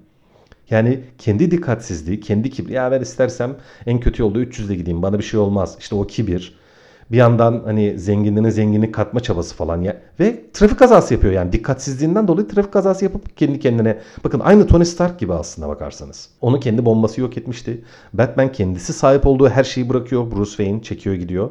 yani 0.71 1.01
kendi 1.19 1.51
dikkatsizliği, 1.51 2.21
kendi 2.21 2.51
kibri. 2.51 2.73
Ya 2.73 2.93
ben 2.93 3.01
istersem 3.01 3.57
en 3.87 4.01
kötü 4.01 4.23
yolda 4.23 4.39
300'de 4.39 4.75
gideyim 4.77 5.03
bana 5.03 5.19
bir 5.19 5.25
şey 5.25 5.41
olmaz. 5.41 5.77
İşte 5.81 5.95
o 5.95 6.07
kibir 6.07 6.61
Bir 7.11 7.17
yandan 7.17 7.63
hani 7.65 7.99
zenginliğine 7.99 8.51
zenginlik 8.51 8.95
katma 8.95 9.21
çabası 9.21 9.55
falan 9.55 9.83
ya 9.83 9.97
ve 10.21 10.41
trafik 10.53 10.79
kazası 10.79 11.15
yapıyor 11.15 11.33
yani 11.33 11.53
dikkatsizliğinden 11.53 12.29
dolayı 12.29 12.49
trafik 12.49 12.73
kazası 12.73 13.05
yapıp 13.05 13.37
kendi 13.37 13.61
kendine 13.61 13.99
bakın 14.25 14.41
aynı 14.41 14.67
Tony 14.67 14.85
Stark 14.85 15.19
gibi 15.21 15.33
aslında 15.35 15.69
bakarsanız. 15.69 16.29
Onu 16.41 16.61
kendi 16.61 16.85
bombası 16.85 17.21
yok 17.21 17.39
etmişti. 17.39 17.85
Batman 18.13 18.53
kendisi 18.53 18.93
sahip 18.93 19.27
olduğu 19.27 19.49
her 19.49 19.65
şeyi 19.65 19.89
bırakıyor. 19.89 20.31
Bruce 20.31 20.51
Wayne 20.51 20.83
çekiyor 20.83 21.17
gidiyor. 21.17 21.51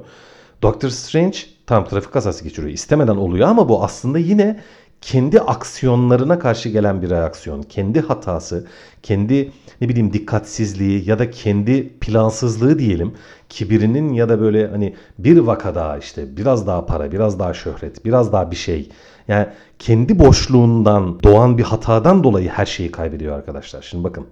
Doctor 0.61 0.89
Strange 0.89 1.37
tam 1.65 1.85
trafik 1.85 2.11
kazası 2.13 2.43
geçiriyor. 2.43 2.73
İstemeden 2.73 3.15
oluyor 3.15 3.47
ama 3.47 3.69
bu 3.69 3.83
aslında 3.83 4.19
yine 4.19 4.59
kendi 5.01 5.41
aksiyonlarına 5.41 6.39
karşı 6.39 6.69
gelen 6.69 7.01
bir 7.01 7.09
reaksiyon. 7.09 7.63
Kendi 7.63 8.01
hatası, 8.01 8.67
kendi 9.03 9.51
ne 9.81 9.89
bileyim 9.89 10.13
dikkatsizliği 10.13 11.09
ya 11.09 11.19
da 11.19 11.31
kendi 11.31 11.89
plansızlığı 11.89 12.79
diyelim. 12.79 13.13
Kibirinin 13.49 14.13
ya 14.13 14.29
da 14.29 14.41
böyle 14.41 14.67
hani 14.67 14.95
bir 15.19 15.37
vakada 15.37 15.97
işte 15.97 16.37
biraz 16.37 16.67
daha 16.67 16.85
para, 16.85 17.11
biraz 17.11 17.39
daha 17.39 17.53
şöhret, 17.53 18.05
biraz 18.05 18.33
daha 18.33 18.51
bir 18.51 18.55
şey. 18.55 18.89
Yani 19.27 19.47
kendi 19.79 20.19
boşluğundan 20.19 21.23
doğan 21.23 21.57
bir 21.57 21.63
hatadan 21.63 22.23
dolayı 22.23 22.49
her 22.49 22.65
şeyi 22.65 22.91
kaybediyor 22.91 23.35
arkadaşlar. 23.37 23.81
Şimdi 23.81 24.03
bakın. 24.03 24.25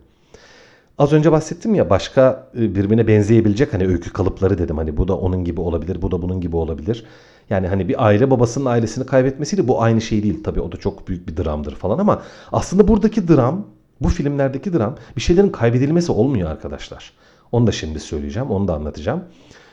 Az 0.98 1.14
önce 1.14 1.32
bahsettim 1.32 1.76
ya 1.76 1.90
başka 1.90 2.50
e, 2.58 2.76
birbirine 2.76 3.08
benzeyebilecek 3.08 3.74
hani 3.74 3.88
öykü 3.88 4.14
kalıpları 4.14 4.58
dedim. 4.58 4.78
Hani 4.78 4.98
bu 4.98 5.08
da 5.08 5.18
onun 5.18 5.44
gibi 5.44 5.62
olabilir, 5.62 6.02
bu 6.02 6.12
da 6.12 6.22
bunun 6.22 6.42
gibi 6.42 6.56
olabilir. 6.56 7.06
Yani 7.50 7.68
hani 7.68 7.90
bir 7.90 8.06
aile 8.06 8.32
babasının 8.32 8.66
ailesini 8.66 9.06
kaybetmesiyle 9.06 9.68
bu 9.68 9.82
aynı 9.82 10.02
şey 10.02 10.24
değil. 10.24 10.44
Tabii 10.44 10.62
o 10.62 10.72
da 10.72 10.78
çok 10.78 11.08
büyük 11.08 11.28
bir 11.28 11.38
dramdır 11.38 11.76
falan 11.76 12.00
ama 12.00 12.22
aslında 12.52 12.88
buradaki 12.88 13.28
dram, 13.28 13.66
bu 14.02 14.10
filmlerdeki 14.10 14.74
dram 14.74 14.96
bir 15.16 15.22
şeylerin 15.22 15.50
kaybedilmesi 15.50 16.12
olmuyor 16.12 16.50
arkadaşlar. 16.50 17.14
Onu 17.52 17.68
da 17.68 17.72
şimdi 17.72 18.00
söyleyeceğim, 18.00 18.50
onu 18.50 18.68
da 18.68 18.76
anlatacağım. 18.76 19.24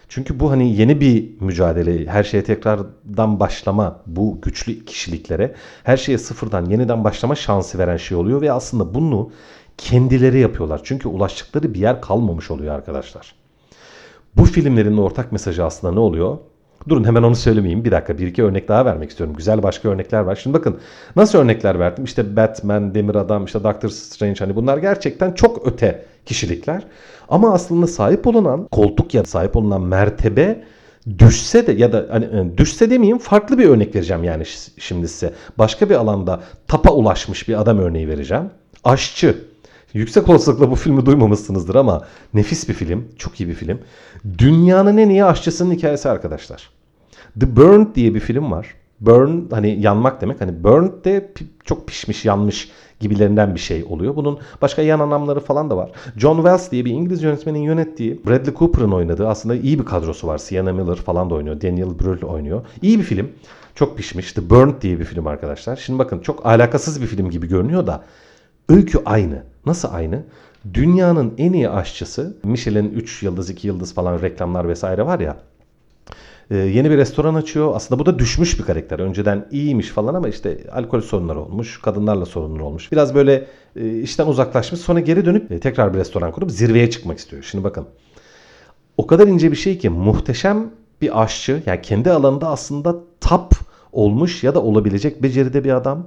Çünkü 0.08 0.40
bu 0.40 0.50
hani 0.50 0.76
yeni 0.76 1.00
bir 1.00 1.40
mücadele, 1.40 2.06
her 2.06 2.24
şeye 2.24 2.44
tekrardan 2.44 3.40
başlama, 3.40 4.00
bu 4.06 4.38
güçlü 4.42 4.84
kişiliklere 4.84 5.54
her 5.84 5.96
şeye 5.96 6.18
sıfırdan 6.18 6.64
yeniden 6.64 7.04
başlama 7.04 7.34
şansı 7.34 7.78
veren 7.78 7.96
şey 7.96 8.16
oluyor 8.16 8.40
ve 8.40 8.52
aslında 8.52 8.94
bunu 8.94 9.30
kendileri 9.78 10.38
yapıyorlar. 10.38 10.80
Çünkü 10.84 11.08
ulaştıkları 11.08 11.74
bir 11.74 11.78
yer 11.78 12.00
kalmamış 12.00 12.50
oluyor 12.50 12.74
arkadaşlar. 12.74 13.34
Bu 14.36 14.44
filmlerin 14.44 14.96
ortak 14.96 15.32
mesajı 15.32 15.64
aslında 15.64 15.92
ne 15.92 16.00
oluyor? 16.00 16.38
Durun 16.88 17.04
hemen 17.04 17.22
onu 17.22 17.36
söylemeyeyim. 17.36 17.84
Bir 17.84 17.90
dakika 17.90 18.18
bir 18.18 18.26
iki 18.26 18.44
örnek 18.44 18.68
daha 18.68 18.84
vermek 18.84 19.10
istiyorum. 19.10 19.36
Güzel 19.36 19.62
başka 19.62 19.88
örnekler 19.88 20.20
var. 20.20 20.36
Şimdi 20.36 20.58
bakın 20.58 20.78
nasıl 21.16 21.38
örnekler 21.38 21.78
verdim? 21.78 22.04
İşte 22.04 22.36
Batman, 22.36 22.94
Demir 22.94 23.14
Adam, 23.14 23.44
işte 23.44 23.64
Doctor 23.64 23.88
Strange 23.88 24.38
hani 24.38 24.56
bunlar 24.56 24.78
gerçekten 24.78 25.32
çok 25.32 25.66
öte 25.66 26.04
kişilikler. 26.26 26.82
Ama 27.28 27.52
aslında 27.54 27.86
sahip 27.86 28.26
olunan 28.26 28.68
koltuk 28.70 29.14
ya 29.14 29.24
sahip 29.24 29.56
olunan 29.56 29.82
mertebe 29.82 30.64
düşse 31.18 31.66
de 31.66 31.72
ya 31.72 31.92
da 31.92 32.06
hani 32.10 32.24
e, 32.24 32.58
düşse 32.58 32.90
demeyeyim 32.90 33.18
farklı 33.18 33.58
bir 33.58 33.68
örnek 33.68 33.94
vereceğim 33.94 34.24
yani 34.24 34.44
şimdi 34.78 35.08
size. 35.08 35.32
Başka 35.58 35.90
bir 35.90 35.94
alanda 35.94 36.40
tapa 36.68 36.92
ulaşmış 36.92 37.48
bir 37.48 37.60
adam 37.60 37.78
örneği 37.78 38.08
vereceğim. 38.08 38.50
Aşçı. 38.84 39.53
Yüksek 39.94 40.28
olasılıkla 40.28 40.70
bu 40.70 40.74
filmi 40.74 41.06
duymamışsınızdır 41.06 41.74
ama 41.74 42.06
nefis 42.34 42.68
bir 42.68 42.74
film. 42.74 43.08
Çok 43.18 43.40
iyi 43.40 43.48
bir 43.48 43.54
film. 43.54 43.78
Dünyanın 44.38 44.96
en 44.96 45.08
iyi 45.08 45.24
aşçısının 45.24 45.74
hikayesi 45.74 46.08
arkadaşlar. 46.08 46.70
The 47.40 47.56
Burned 47.56 47.94
diye 47.94 48.14
bir 48.14 48.20
film 48.20 48.50
var. 48.50 48.74
Burn 49.00 49.50
hani 49.50 49.80
yanmak 49.80 50.20
demek. 50.20 50.40
Hani 50.40 50.64
burned 50.64 51.04
de 51.04 51.32
çok 51.64 51.88
pişmiş, 51.88 52.24
yanmış 52.24 52.70
gibilerinden 53.00 53.54
bir 53.54 53.60
şey 53.60 53.84
oluyor. 53.88 54.16
Bunun 54.16 54.38
başka 54.62 54.82
yan 54.82 55.00
anlamları 55.00 55.40
falan 55.40 55.70
da 55.70 55.76
var. 55.76 55.90
John 56.16 56.36
Wells 56.36 56.70
diye 56.70 56.84
bir 56.84 56.90
İngiliz 56.90 57.22
yönetmenin 57.22 57.58
yönettiği, 57.58 58.20
Bradley 58.26 58.54
Cooper'ın 58.54 58.92
oynadığı 58.92 59.28
aslında 59.28 59.54
iyi 59.54 59.78
bir 59.78 59.84
kadrosu 59.84 60.26
var. 60.26 60.38
Sienna 60.38 60.72
Miller 60.72 60.96
falan 60.96 61.30
da 61.30 61.34
oynuyor. 61.34 61.60
Daniel 61.60 61.98
Brühl 61.98 62.24
oynuyor. 62.24 62.66
İyi 62.82 62.98
bir 62.98 63.04
film. 63.04 63.28
Çok 63.74 63.96
pişmiş. 63.96 64.32
The 64.32 64.50
Burned 64.50 64.82
diye 64.82 64.98
bir 64.98 65.04
film 65.04 65.26
arkadaşlar. 65.26 65.76
Şimdi 65.76 65.98
bakın 65.98 66.18
çok 66.18 66.46
alakasız 66.46 67.02
bir 67.02 67.06
film 67.06 67.30
gibi 67.30 67.48
görünüyor 67.48 67.86
da 67.86 68.04
öykü 68.68 68.98
aynı. 69.04 69.42
Nasıl 69.66 69.88
aynı? 69.92 70.22
Dünyanın 70.74 71.34
en 71.38 71.52
iyi 71.52 71.70
aşçısı 71.70 72.36
Michelin 72.44 72.90
3 72.90 73.22
yıldız 73.22 73.50
2 73.50 73.66
yıldız 73.66 73.94
falan 73.94 74.22
reklamlar 74.22 74.68
vesaire 74.68 75.06
var 75.06 75.20
ya 75.20 75.36
ee, 76.50 76.56
yeni 76.56 76.90
bir 76.90 76.96
restoran 76.96 77.34
açıyor. 77.34 77.72
Aslında 77.74 77.98
bu 77.98 78.06
da 78.06 78.18
düşmüş 78.18 78.58
bir 78.58 78.64
karakter. 78.64 78.98
Önceden 78.98 79.48
iyiymiş 79.50 79.88
falan 79.88 80.14
ama 80.14 80.28
işte 80.28 80.58
alkol 80.72 81.00
sorunları 81.00 81.40
olmuş. 81.40 81.80
Kadınlarla 81.80 82.26
sorunları 82.26 82.64
olmuş. 82.64 82.92
Biraz 82.92 83.14
böyle 83.14 83.46
e, 83.76 83.98
işten 84.00 84.26
uzaklaşmış. 84.26 84.80
Sonra 84.80 85.00
geri 85.00 85.24
dönüp 85.24 85.52
e, 85.52 85.60
tekrar 85.60 85.94
bir 85.94 85.98
restoran 85.98 86.32
kurup 86.32 86.50
zirveye 86.50 86.90
çıkmak 86.90 87.18
istiyor. 87.18 87.42
Şimdi 87.42 87.64
bakın. 87.64 87.86
O 88.96 89.06
kadar 89.06 89.26
ince 89.26 89.50
bir 89.50 89.56
şey 89.56 89.78
ki 89.78 89.88
muhteşem 89.88 90.70
bir 91.02 91.22
aşçı. 91.22 91.62
Yani 91.66 91.82
kendi 91.82 92.10
alanında 92.10 92.48
aslında 92.48 92.96
top 93.20 93.52
olmuş 93.92 94.44
ya 94.44 94.54
da 94.54 94.62
olabilecek 94.62 95.22
beceride 95.22 95.64
bir 95.64 95.72
adam. 95.72 96.06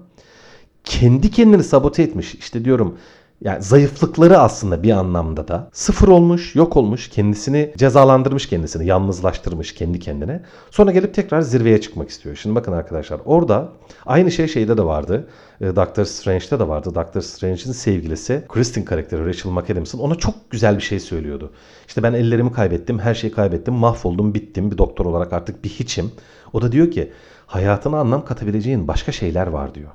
Kendi 0.84 1.32
kendini 1.32 1.64
sabote 1.64 2.04
etmiş. 2.04 2.36
İşte 2.36 2.66
diyorum 2.66 2.98
yani 3.42 3.64
zayıflıkları 3.64 4.40
aslında 4.40 4.84
bir 4.84 4.92
anlamda 4.92 5.48
da 5.48 5.70
sıfır 5.74 6.08
olmuş, 6.08 6.56
yok 6.56 6.78
olmuş, 6.78 7.10
kendisini 7.10 7.74
cezalandırmış 7.78 8.50
kendisini, 8.50 8.86
yalnızlaştırmış 8.86 9.74
kendi 9.74 10.00
kendine. 10.00 10.42
Sonra 10.72 10.92
gelip 10.92 11.14
tekrar 11.14 11.42
zirveye 11.42 11.82
çıkmak 11.82 12.10
istiyor. 12.10 12.36
Şimdi 12.36 12.56
bakın 12.56 12.72
arkadaşlar 12.72 13.22
orada 13.26 13.70
aynı 14.06 14.32
şey 14.32 14.48
şeyde 14.48 14.78
de 14.78 14.86
vardı. 14.86 15.28
E, 15.62 15.76
Doctor 15.76 16.06
Strange'de 16.06 16.60
de 16.60 16.68
vardı. 16.68 16.96
Doctor 16.96 17.22
Strange'in 17.22 17.72
sevgilisi 17.72 18.44
Kristen 18.50 18.86
karakteri 18.86 19.26
Rachel 19.26 19.52
McAdams'ın 19.52 20.00
ona 20.00 20.16
çok 20.16 20.52
güzel 20.52 20.78
bir 20.78 20.84
şey 20.84 21.00
söylüyordu. 21.00 21.52
İşte 21.88 22.04
ben 22.04 22.14
ellerimi 22.14 22.52
kaybettim, 22.52 23.00
her 23.00 23.14
şeyi 23.14 23.34
kaybettim, 23.34 23.74
mahvoldum, 23.74 24.34
bittim. 24.34 24.72
Bir 24.72 24.78
doktor 24.78 25.06
olarak 25.06 25.34
artık 25.34 25.64
bir 25.64 25.70
hiçim. 25.70 26.12
O 26.54 26.62
da 26.62 26.72
diyor 26.72 26.92
ki 26.92 27.12
hayatına 27.46 28.00
anlam 28.00 28.26
katabileceğin 28.26 28.88
başka 28.88 29.12
şeyler 29.12 29.48
var 29.48 29.76
diyor. 29.76 29.90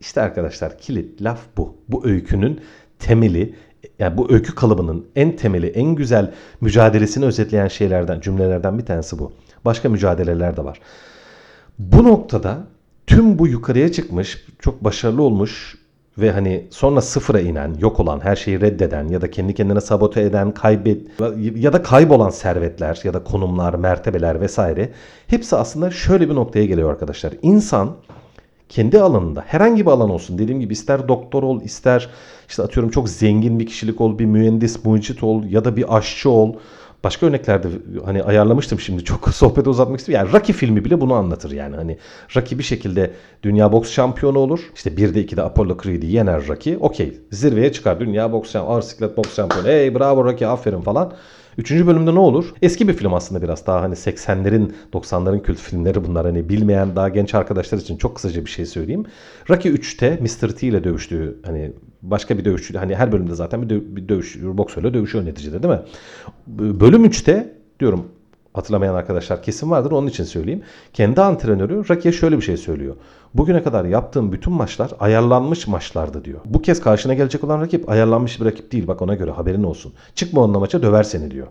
İşte 0.00 0.20
arkadaşlar 0.20 0.78
kilit 0.78 1.22
laf 1.22 1.40
bu. 1.56 1.76
Bu 1.88 2.06
öykünün 2.06 2.60
temeli 2.98 3.54
yani 3.98 4.16
bu 4.18 4.32
öykü 4.32 4.54
kalıbının 4.54 5.06
en 5.16 5.36
temeli, 5.36 5.66
en 5.66 5.94
güzel 5.94 6.32
mücadelesini 6.60 7.24
özetleyen 7.24 7.68
şeylerden, 7.68 8.20
cümlelerden 8.20 8.78
bir 8.78 8.84
tanesi 8.86 9.18
bu. 9.18 9.32
Başka 9.64 9.88
mücadeleler 9.88 10.56
de 10.56 10.64
var. 10.64 10.80
Bu 11.78 12.04
noktada 12.04 12.58
tüm 13.06 13.38
bu 13.38 13.48
yukarıya 13.48 13.92
çıkmış, 13.92 14.44
çok 14.58 14.84
başarılı 14.84 15.22
olmuş 15.22 15.76
ve 16.18 16.30
hani 16.30 16.66
sonra 16.70 17.00
sıfıra 17.00 17.40
inen, 17.40 17.74
yok 17.78 18.00
olan, 18.00 18.20
her 18.20 18.36
şeyi 18.36 18.60
reddeden 18.60 19.08
ya 19.08 19.20
da 19.20 19.30
kendi 19.30 19.54
kendine 19.54 19.80
sabote 19.80 20.22
eden, 20.22 20.54
kaybet 20.54 21.06
ya 21.54 21.72
da 21.72 21.82
kaybolan 21.82 22.30
servetler 22.30 23.00
ya 23.04 23.14
da 23.14 23.24
konumlar, 23.24 23.74
mertebeler 23.74 24.40
vesaire 24.40 24.92
hepsi 25.26 25.56
aslında 25.56 25.90
şöyle 25.90 26.30
bir 26.30 26.34
noktaya 26.34 26.64
geliyor 26.64 26.90
arkadaşlar. 26.90 27.32
İnsan 27.42 27.96
kendi 28.70 29.00
alanında 29.00 29.44
herhangi 29.46 29.86
bir 29.86 29.90
alan 29.90 30.10
olsun 30.10 30.38
dediğim 30.38 30.60
gibi 30.60 30.72
ister 30.72 31.08
doktor 31.08 31.42
ol 31.42 31.62
ister 31.62 32.08
işte 32.48 32.62
atıyorum 32.62 32.90
çok 32.90 33.08
zengin 33.08 33.60
bir 33.60 33.66
kişilik 33.66 34.00
ol 34.00 34.18
bir 34.18 34.24
mühendis 34.24 34.84
mucit 34.84 35.22
ol 35.22 35.44
ya 35.44 35.64
da 35.64 35.76
bir 35.76 35.96
aşçı 35.96 36.30
ol 36.30 36.54
başka 37.04 37.26
örneklerde 37.26 37.68
hani 38.04 38.22
ayarlamıştım 38.22 38.80
şimdi 38.80 39.04
çok 39.04 39.28
sohbeti 39.34 39.68
uzatmak 39.68 40.00
istiyorum. 40.00 40.26
Yani 40.26 40.40
Rocky 40.40 40.58
filmi 40.58 40.84
bile 40.84 41.00
bunu 41.00 41.14
anlatır 41.14 41.50
yani. 41.50 41.76
Hani 41.76 41.98
Rocky 42.36 42.58
bir 42.58 42.64
şekilde 42.64 43.10
dünya 43.42 43.72
boks 43.72 43.90
şampiyonu 43.92 44.38
olur. 44.38 44.60
İşte 44.74 44.90
1'de 44.90 45.24
2'de 45.24 45.42
Apollo 45.42 45.76
Creed'i 45.82 46.06
yener 46.06 46.48
Rocky. 46.48 46.76
Okey. 46.80 47.18
Zirveye 47.30 47.72
çıkar. 47.72 48.00
Dünya 48.00 48.32
boks 48.32 48.52
şampiyonu, 48.52 48.74
ağır 48.74 48.82
siklet 48.82 49.16
boks 49.16 49.36
şampiyonu. 49.36 49.68
Hey 49.68 49.94
bravo 49.94 50.24
Rocky 50.24 50.50
aferin 50.50 50.80
falan. 50.80 51.12
Üçüncü 51.58 51.86
bölümde 51.86 52.14
ne 52.14 52.18
olur? 52.18 52.54
Eski 52.62 52.88
bir 52.88 52.92
film 52.92 53.14
aslında 53.14 53.42
biraz 53.42 53.66
daha 53.66 53.82
hani 53.82 53.94
80'lerin 53.94 54.72
90'ların 54.92 55.42
kült 55.42 55.58
filmleri 55.58 56.04
bunlar. 56.04 56.26
Hani 56.26 56.48
bilmeyen 56.48 56.96
daha 56.96 57.08
genç 57.08 57.34
arkadaşlar 57.34 57.78
için 57.78 57.96
çok 57.96 58.14
kısaca 58.14 58.44
bir 58.44 58.50
şey 58.50 58.66
söyleyeyim. 58.66 59.04
Rocky 59.50 59.74
3'te 59.74 60.18
Mr. 60.20 60.48
T 60.48 60.66
ile 60.66 60.84
dövüştüğü 60.84 61.36
hani 61.44 61.72
başka 62.02 62.38
bir 62.38 62.44
dövüşçü 62.44 62.78
hani 62.78 62.96
her 62.96 63.12
bölümde 63.12 63.34
zaten 63.34 63.62
bir, 63.62 63.74
dö- 63.74 63.96
bir 63.96 64.08
dövüş 64.08 64.38
boksörle 64.42 64.94
dövüşüyor 64.94 65.24
neticede 65.24 65.62
değil 65.62 65.74
mi? 65.74 65.80
Bölüm 66.80 67.04
3'te 67.04 67.52
diyorum 67.80 68.04
hatırlamayan 68.52 68.94
arkadaşlar 68.94 69.42
kesin 69.42 69.70
vardır 69.70 69.90
onun 69.90 70.06
için 70.06 70.24
söyleyeyim. 70.24 70.62
Kendi 70.92 71.20
antrenörü 71.20 71.88
Rocky'e 71.88 72.12
şöyle 72.12 72.36
bir 72.36 72.42
şey 72.42 72.56
söylüyor. 72.56 72.96
Bugüne 73.34 73.62
kadar 73.62 73.84
yaptığım 73.84 74.32
bütün 74.32 74.52
maçlar 74.52 74.90
ayarlanmış 75.00 75.66
maçlardı 75.66 76.24
diyor. 76.24 76.40
Bu 76.44 76.62
kez 76.62 76.80
karşına 76.80 77.14
gelecek 77.14 77.44
olan 77.44 77.60
rakip 77.60 77.88
ayarlanmış 77.88 78.40
bir 78.40 78.44
rakip 78.44 78.72
değil. 78.72 78.86
Bak 78.86 79.02
ona 79.02 79.14
göre 79.14 79.30
haberin 79.30 79.62
olsun. 79.62 79.92
Çıkma 80.14 80.40
onunla 80.40 80.58
maça 80.58 80.82
döver 80.82 81.02
seni 81.02 81.30
diyor. 81.30 81.46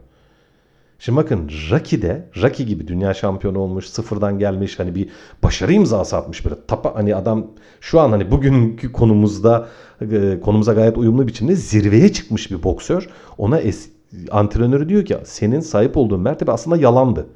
Şimdi 1.00 1.18
bakın 1.18 1.50
Rocky'de 1.72 2.30
Rocky 2.42 2.70
gibi 2.70 2.88
dünya 2.88 3.14
şampiyonu 3.14 3.60
olmuş, 3.60 3.86
sıfırdan 3.86 4.40
gelmiş 4.40 4.80
hani 4.80 4.96
bir 4.96 5.10
başarı 5.44 5.74
imzası 5.74 6.18
atmış 6.18 6.46
böyle. 6.46 6.56
Tapa 6.68 6.96
hani 6.96 7.16
adam 7.16 7.48
şu 7.82 8.00
an 8.00 8.10
hani 8.10 8.32
bugünkü 8.32 8.92
konumuzda 8.92 9.68
e, 10.02 10.40
konumuza 10.40 10.74
gayet 10.74 10.98
uyumlu 10.98 11.28
biçimde 11.28 11.56
zirveye 11.56 12.14
çıkmış 12.14 12.52
bir 12.52 12.64
boksör. 12.64 13.10
Ona 13.38 13.60
es, 13.60 13.90
antrenörü 14.32 14.90
diyor 14.90 15.06
ki 15.06 15.18
senin 15.24 15.60
sahip 15.60 15.98
olduğun 15.98 16.20
mertebe 16.20 16.52
aslında 16.52 16.78
yalandı. 16.78 17.28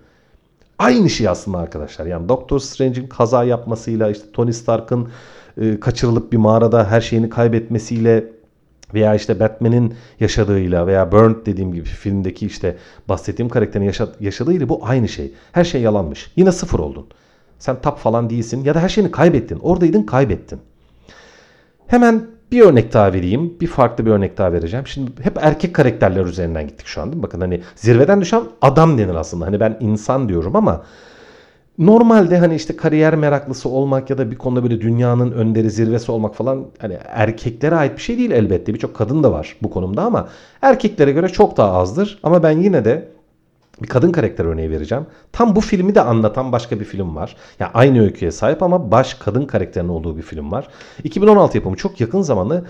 Aynı 0.79 1.09
şey 1.09 1.27
aslında 1.27 1.57
arkadaşlar. 1.57 2.05
Yani 2.05 2.29
Doctor 2.29 2.59
Strange'in 2.59 3.07
kaza 3.07 3.43
yapmasıyla 3.43 4.09
işte 4.09 4.25
Tony 4.33 4.53
Stark'ın 4.53 5.07
e, 5.61 5.79
kaçırılıp 5.79 6.31
bir 6.31 6.37
mağarada 6.37 6.91
her 6.91 7.01
şeyini 7.01 7.29
kaybetmesiyle 7.29 8.25
veya 8.93 9.15
işte 9.15 9.39
Batman'in 9.39 9.93
yaşadığıyla 10.19 10.87
veya 10.87 11.11
Burnt 11.11 11.45
dediğim 11.45 11.73
gibi 11.73 11.85
filmdeki 11.85 12.45
işte 12.45 12.77
bahsettiğim 13.09 13.49
karakterin 13.49 13.85
yaşa- 13.85 14.15
yaşadığıyla 14.19 14.69
bu 14.69 14.79
aynı 14.83 15.07
şey. 15.09 15.33
Her 15.51 15.63
şey 15.63 15.81
yalanmış. 15.81 16.31
Yine 16.35 16.51
sıfır 16.51 16.79
oldun. 16.79 17.05
Sen 17.59 17.81
tap 17.81 17.99
falan 17.99 18.29
değilsin 18.29 18.63
ya 18.63 18.75
da 18.75 18.79
her 18.79 18.89
şeyini 18.89 19.11
kaybettin. 19.11 19.59
Oradaydın 19.59 20.03
kaybettin. 20.03 20.59
Hemen 21.87 22.25
bir 22.53 22.61
örnek 22.61 22.93
daha 22.93 23.13
vereyim. 23.13 23.53
Bir 23.61 23.67
farklı 23.67 24.05
bir 24.05 24.11
örnek 24.11 24.37
daha 24.37 24.53
vereceğim. 24.53 24.87
Şimdi 24.87 25.11
hep 25.21 25.37
erkek 25.41 25.75
karakterler 25.75 26.25
üzerinden 26.25 26.67
gittik 26.67 26.87
şu 26.87 27.01
an 27.01 27.07
değil 27.07 27.17
mi? 27.17 27.23
Bakın 27.23 27.41
hani 27.41 27.61
zirveden 27.75 28.21
düşen 28.21 28.41
adam 28.61 28.97
denir 28.97 29.15
aslında. 29.15 29.45
Hani 29.45 29.59
ben 29.59 29.77
insan 29.79 30.29
diyorum 30.29 30.55
ama 30.55 30.83
normalde 31.77 32.37
hani 32.37 32.55
işte 32.55 32.75
kariyer 32.75 33.15
meraklısı 33.15 33.69
olmak 33.69 34.09
ya 34.09 34.17
da 34.17 34.31
bir 34.31 34.35
konuda 34.35 34.63
böyle 34.63 34.81
dünyanın 34.81 35.31
önderi 35.31 35.69
zirvesi 35.69 36.11
olmak 36.11 36.35
falan 36.35 36.65
hani 36.79 36.97
erkeklere 37.07 37.75
ait 37.75 37.97
bir 37.97 38.01
şey 38.01 38.17
değil 38.17 38.31
elbette. 38.31 38.73
Birçok 38.73 38.95
kadın 38.95 39.23
da 39.23 39.31
var 39.31 39.57
bu 39.61 39.69
konumda 39.69 40.03
ama 40.03 40.27
erkeklere 40.61 41.11
göre 41.11 41.29
çok 41.29 41.57
daha 41.57 41.71
azdır. 41.71 42.19
Ama 42.23 42.43
ben 42.43 42.59
yine 42.59 42.85
de 42.85 43.12
bir 43.81 43.87
kadın 43.87 44.11
karakter 44.11 44.45
örneği 44.45 44.71
vereceğim. 44.71 45.05
Tam 45.31 45.55
bu 45.55 45.61
filmi 45.61 45.95
de 45.95 46.01
anlatan 46.01 46.51
başka 46.51 46.79
bir 46.79 46.85
film 46.85 47.15
var. 47.15 47.35
Yani 47.59 47.71
aynı 47.73 48.01
öyküye 48.01 48.31
sahip 48.31 48.63
ama 48.63 48.91
baş 48.91 49.13
kadın 49.13 49.45
karakterinin 49.45 49.89
olduğu 49.89 50.17
bir 50.17 50.21
film 50.21 50.51
var. 50.51 50.67
2016 51.03 51.57
yapımı 51.57 51.75
çok 51.75 52.01
yakın 52.01 52.21
zamanda 52.21 52.63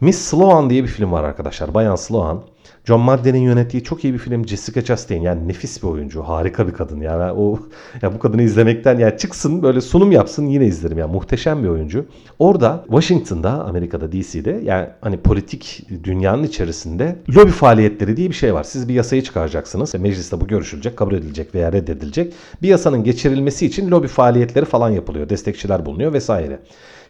Miss 0.00 0.18
Sloan 0.18 0.70
diye 0.70 0.82
bir 0.82 0.88
film 0.88 1.12
var 1.12 1.24
arkadaşlar. 1.24 1.74
Bayan 1.74 1.96
Sloan. 1.96 2.42
John 2.88 3.00
Madden'in 3.00 3.38
yönettiği 3.38 3.84
çok 3.84 4.04
iyi 4.04 4.14
bir 4.14 4.18
film. 4.18 4.48
Jessica 4.48 4.84
Chastain 4.84 5.22
yani 5.22 5.48
nefis 5.48 5.82
bir 5.82 5.88
oyuncu. 5.88 6.22
Harika 6.22 6.68
bir 6.68 6.72
kadın. 6.72 7.00
Yani 7.00 7.32
o 7.32 7.58
ya 8.02 8.14
bu 8.14 8.18
kadını 8.18 8.42
izlemekten 8.42 8.98
ya 8.98 9.16
çıksın 9.16 9.62
böyle 9.62 9.80
sunum 9.80 10.12
yapsın 10.12 10.46
yine 10.46 10.66
izlerim. 10.66 10.98
Yani 10.98 11.12
muhteşem 11.12 11.62
bir 11.62 11.68
oyuncu. 11.68 12.06
Orada 12.38 12.84
Washington'da 12.86 13.50
Amerika'da 13.64 14.12
DC'de 14.12 14.60
yani 14.64 14.86
hani 15.00 15.16
politik 15.16 15.86
dünyanın 16.04 16.42
içerisinde 16.42 17.16
lobi 17.36 17.50
faaliyetleri 17.50 18.16
diye 18.16 18.28
bir 18.28 18.34
şey 18.34 18.54
var. 18.54 18.64
Siz 18.64 18.88
bir 18.88 18.94
yasayı 18.94 19.22
çıkaracaksınız. 19.22 19.94
Mecliste 19.94 20.40
bu 20.40 20.46
görüşülecek, 20.46 20.96
kabul 20.96 21.14
edilecek 21.14 21.54
veya 21.54 21.72
reddedilecek. 21.72 22.34
Bir 22.62 22.68
yasanın 22.68 23.04
geçirilmesi 23.04 23.66
için 23.66 23.90
lobi 23.90 24.08
faaliyetleri 24.08 24.64
falan 24.64 24.90
yapılıyor. 24.90 25.28
Destekçiler 25.28 25.86
bulunuyor 25.86 26.12
vesaire. 26.12 26.60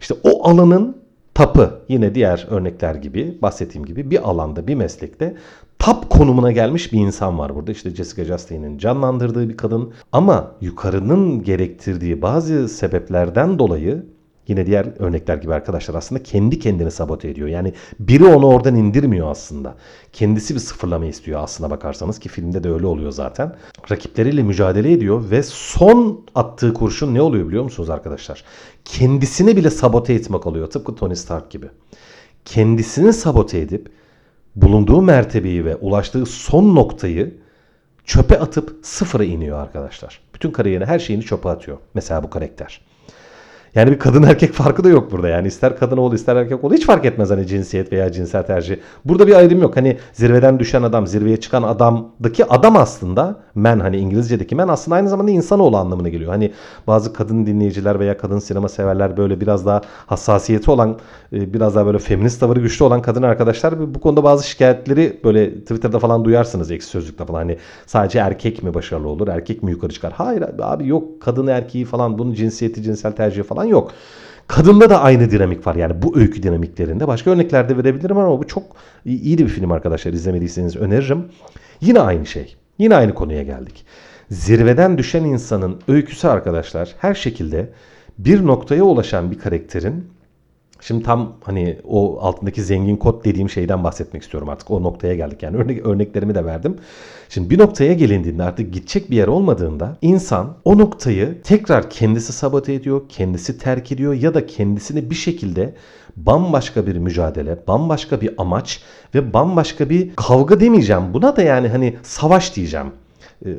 İşte 0.00 0.14
o 0.22 0.48
alanın 0.48 1.07
tapı 1.38 1.80
yine 1.88 2.14
diğer 2.14 2.46
örnekler 2.50 2.94
gibi 2.94 3.38
bahsettiğim 3.42 3.86
gibi 3.86 4.10
bir 4.10 4.30
alanda 4.30 4.66
bir 4.66 4.74
meslekte 4.74 5.36
tap 5.78 6.10
konumuna 6.10 6.52
gelmiş 6.52 6.92
bir 6.92 6.98
insan 6.98 7.38
var 7.38 7.54
burada. 7.54 7.72
İşte 7.72 7.90
Jessica 7.90 8.24
Chastain'in 8.24 8.78
canlandırdığı 8.78 9.48
bir 9.48 9.56
kadın 9.56 9.92
ama 10.12 10.52
yukarının 10.60 11.42
gerektirdiği 11.42 12.22
bazı 12.22 12.68
sebeplerden 12.68 13.58
dolayı 13.58 14.06
yine 14.48 14.66
diğer 14.66 14.86
örnekler 14.98 15.36
gibi 15.36 15.54
arkadaşlar 15.54 15.94
aslında 15.94 16.22
kendi 16.22 16.58
kendini 16.58 16.90
sabote 16.90 17.28
ediyor. 17.28 17.48
Yani 17.48 17.72
biri 18.00 18.24
onu 18.24 18.46
oradan 18.46 18.76
indirmiyor 18.76 19.30
aslında. 19.30 19.74
Kendisi 20.12 20.54
bir 20.54 20.60
sıfırlama 20.60 21.06
istiyor 21.06 21.42
aslına 21.42 21.70
bakarsanız 21.70 22.18
ki 22.18 22.28
filmde 22.28 22.64
de 22.64 22.70
öyle 22.70 22.86
oluyor 22.86 23.10
zaten. 23.10 23.56
Rakipleriyle 23.90 24.42
mücadele 24.42 24.92
ediyor 24.92 25.30
ve 25.30 25.42
son 25.42 26.24
attığı 26.34 26.74
kurşun 26.74 27.14
ne 27.14 27.22
oluyor 27.22 27.48
biliyor 27.48 27.64
musunuz 27.64 27.90
arkadaşlar? 27.90 28.44
Kendisini 28.84 29.56
bile 29.56 29.70
sabote 29.70 30.14
etmek 30.14 30.46
oluyor 30.46 30.70
tıpkı 30.70 30.94
Tony 30.94 31.14
Stark 31.14 31.50
gibi. 31.50 31.66
Kendisini 32.44 33.12
sabote 33.12 33.58
edip 33.58 33.90
bulunduğu 34.56 35.02
mertebeyi 35.02 35.64
ve 35.64 35.76
ulaştığı 35.76 36.26
son 36.26 36.74
noktayı 36.74 37.34
çöpe 38.04 38.38
atıp 38.38 38.76
sıfıra 38.82 39.24
iniyor 39.24 39.58
arkadaşlar. 39.58 40.20
Bütün 40.34 40.50
kariyerini 40.50 40.86
her 40.86 40.98
şeyini 40.98 41.22
çöpe 41.22 41.48
atıyor. 41.48 41.78
Mesela 41.94 42.22
bu 42.22 42.30
karakter. 42.30 42.87
Yani 43.74 43.90
bir 43.90 43.98
kadın 43.98 44.22
erkek 44.28 44.52
farkı 44.52 44.84
da 44.84 44.88
yok 44.88 45.12
burada. 45.12 45.28
Yani 45.28 45.48
ister 45.48 45.78
kadın 45.78 45.96
ol 45.96 46.12
ister 46.12 46.36
erkek 46.36 46.64
ol 46.64 46.72
hiç 46.72 46.86
fark 46.86 47.04
etmez 47.04 47.30
hani 47.30 47.46
cinsiyet 47.46 47.92
veya 47.92 48.12
cinsel 48.12 48.42
tercih. 48.42 48.76
Burada 49.04 49.26
bir 49.26 49.34
ayrım 49.34 49.62
yok. 49.62 49.76
Hani 49.76 49.96
zirveden 50.12 50.58
düşen 50.58 50.82
adam, 50.82 51.06
zirveye 51.06 51.36
çıkan 51.36 51.62
adamdaki 51.62 52.44
adam 52.44 52.76
aslında 52.76 53.36
men 53.54 53.80
hani 53.80 53.96
İngilizce'deki 53.96 54.54
men 54.54 54.68
aslında 54.68 54.96
aynı 54.96 55.08
zamanda 55.08 55.30
insanoğlu 55.30 55.76
anlamına 55.76 56.08
geliyor. 56.08 56.30
Hani 56.30 56.52
bazı 56.86 57.12
kadın 57.12 57.46
dinleyiciler 57.46 58.00
veya 58.00 58.18
kadın 58.18 58.38
sinema 58.38 58.68
severler 58.68 59.16
böyle 59.16 59.40
biraz 59.40 59.66
daha 59.66 59.80
hassasiyeti 60.06 60.70
olan, 60.70 60.98
e, 61.32 61.54
biraz 61.54 61.74
daha 61.74 61.86
böyle 61.86 61.98
feminist 61.98 62.40
tavırı 62.40 62.60
güçlü 62.60 62.84
olan 62.84 63.02
kadın 63.02 63.22
arkadaşlar 63.22 63.94
bu 63.94 64.00
konuda 64.00 64.24
bazı 64.24 64.48
şikayetleri 64.48 65.20
böyle 65.24 65.54
Twitter'da 65.54 65.98
falan 65.98 66.24
duyarsınız 66.24 66.70
eksi 66.70 66.88
sözlükte 66.88 67.24
falan. 67.24 67.38
Hani 67.38 67.56
sadece 67.86 68.18
erkek 68.18 68.62
mi 68.62 68.74
başarılı 68.74 69.08
olur, 69.08 69.28
erkek 69.28 69.62
mi 69.62 69.70
yukarı 69.70 69.92
çıkar? 69.92 70.12
Hayır 70.12 70.44
abi 70.58 70.88
yok 70.88 71.22
kadın 71.22 71.46
erkeği 71.46 71.84
falan 71.84 72.18
bunun 72.18 72.34
cinsiyeti, 72.34 72.82
cinsel 72.82 73.12
tercihi 73.12 73.42
falan 73.42 73.57
yok. 73.64 73.92
Kadında 74.46 74.90
da 74.90 75.00
aynı 75.00 75.30
dinamik 75.30 75.66
var 75.66 75.74
yani 75.74 76.02
bu 76.02 76.18
öykü 76.18 76.42
dinamiklerinde. 76.42 77.08
Başka 77.08 77.30
örnekler 77.30 77.68
de 77.68 77.76
verebilirim 77.76 78.18
ama 78.18 78.38
bu 78.38 78.46
çok 78.46 78.62
iyi 79.04 79.38
bir 79.38 79.48
film 79.48 79.72
arkadaşlar. 79.72 80.12
İzlemediyseniz 80.12 80.76
öneririm. 80.76 81.24
Yine 81.80 82.00
aynı 82.00 82.26
şey. 82.26 82.56
Yine 82.78 82.96
aynı 82.96 83.14
konuya 83.14 83.42
geldik. 83.42 83.84
Zirveden 84.30 84.98
düşen 84.98 85.24
insanın 85.24 85.80
öyküsü 85.88 86.28
arkadaşlar 86.28 86.94
her 86.98 87.14
şekilde 87.14 87.70
bir 88.18 88.46
noktaya 88.46 88.82
ulaşan 88.82 89.30
bir 89.30 89.38
karakterin 89.38 90.06
Şimdi 90.80 91.04
tam 91.04 91.32
hani 91.42 91.78
o 91.88 92.18
altındaki 92.20 92.62
zengin 92.62 92.96
kod 92.96 93.24
dediğim 93.24 93.50
şeyden 93.50 93.84
bahsetmek 93.84 94.22
istiyorum 94.22 94.48
artık. 94.48 94.70
O 94.70 94.82
noktaya 94.82 95.14
geldik 95.14 95.42
yani 95.42 95.56
örnek, 95.56 95.86
örneklerimi 95.86 96.34
de 96.34 96.44
verdim. 96.44 96.76
Şimdi 97.28 97.50
bir 97.50 97.58
noktaya 97.58 97.92
gelindiğinde 97.92 98.42
artık 98.42 98.74
gidecek 98.74 99.10
bir 99.10 99.16
yer 99.16 99.28
olmadığında 99.28 99.96
insan 100.02 100.56
o 100.64 100.78
noktayı 100.78 101.42
tekrar 101.44 101.90
kendisi 101.90 102.32
sabote 102.32 102.74
ediyor, 102.74 103.02
kendisi 103.08 103.58
terk 103.58 103.92
ediyor 103.92 104.14
ya 104.14 104.34
da 104.34 104.46
kendisini 104.46 105.10
bir 105.10 105.14
şekilde 105.14 105.74
bambaşka 106.16 106.86
bir 106.86 106.96
mücadele, 106.96 107.58
bambaşka 107.68 108.20
bir 108.20 108.34
amaç 108.38 108.82
ve 109.14 109.32
bambaşka 109.32 109.90
bir 109.90 110.16
kavga 110.16 110.60
demeyeceğim. 110.60 111.14
Buna 111.14 111.36
da 111.36 111.42
yani 111.42 111.68
hani 111.68 111.96
savaş 112.02 112.56
diyeceğim 112.56 112.86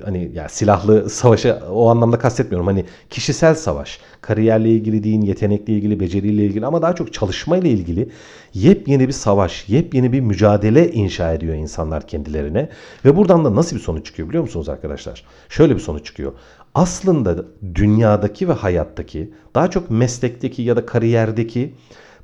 hani 0.06 0.32
ya 0.34 0.50
silahlı 0.50 1.10
savaşı 1.10 1.60
o 1.72 1.90
anlamda 1.90 2.20
kastetmiyorum. 2.20 2.68
Hani 2.68 2.86
kişisel 3.10 3.56
savaş, 3.56 4.00
kariyerle 4.22 4.70
ilgili 4.70 5.04
değil, 5.04 5.24
yetenekle 5.24 5.74
ilgili, 5.74 6.00
beceriyle 6.00 6.46
ilgili 6.46 6.66
ama 6.66 6.82
daha 6.82 6.96
çok 6.96 7.14
çalışmayla 7.14 7.70
ilgili 7.70 8.10
yepyeni 8.54 9.08
bir 9.08 9.14
savaş, 9.14 9.70
yepyeni 9.70 10.14
bir 10.14 10.20
mücadele 10.20 10.92
inşa 10.92 11.34
ediyor 11.34 11.56
insanlar 11.56 12.08
kendilerine. 12.08 12.70
Ve 13.06 13.16
buradan 13.16 13.46
da 13.46 13.56
nasıl 13.56 13.76
bir 13.76 13.82
sonuç 13.82 14.06
çıkıyor 14.06 14.30
biliyor 14.30 14.44
musunuz 14.44 14.70
arkadaşlar? 14.70 15.24
Şöyle 15.50 15.76
bir 15.76 15.82
sonuç 15.82 16.06
çıkıyor. 16.06 16.34
Aslında 16.76 17.46
dünyadaki 17.76 18.50
ve 18.50 18.54
hayattaki, 18.54 19.34
daha 19.56 19.70
çok 19.70 19.92
meslekteki 19.92 20.62
ya 20.62 20.76
da 20.76 20.86
kariyerdeki 20.86 21.74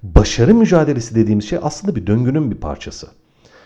başarı 0.04 0.56
mücadelesi 0.56 1.16
dediğimiz 1.16 1.50
şey 1.50 1.60
aslında 1.62 1.96
bir 1.96 2.08
döngünün 2.08 2.52
bir 2.52 2.58
parçası. 2.58 3.08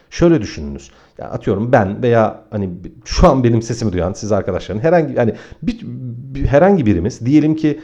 Şöyle 0.09 0.41
düşününüz. 0.41 0.91
Ya 1.17 1.29
atıyorum 1.29 1.71
ben 1.71 2.03
veya 2.03 2.43
hani 2.51 2.69
şu 3.05 3.27
an 3.27 3.43
benim 3.43 3.61
sesimi 3.61 3.93
duyan 3.93 4.13
siz 4.13 4.31
arkadaşların 4.31 4.81
herhangi 4.81 5.13
yani 5.13 5.35
bir, 5.61 5.79
bir 6.35 6.45
herhangi 6.45 6.85
birimiz 6.85 7.25
diyelim 7.25 7.55
ki 7.55 7.79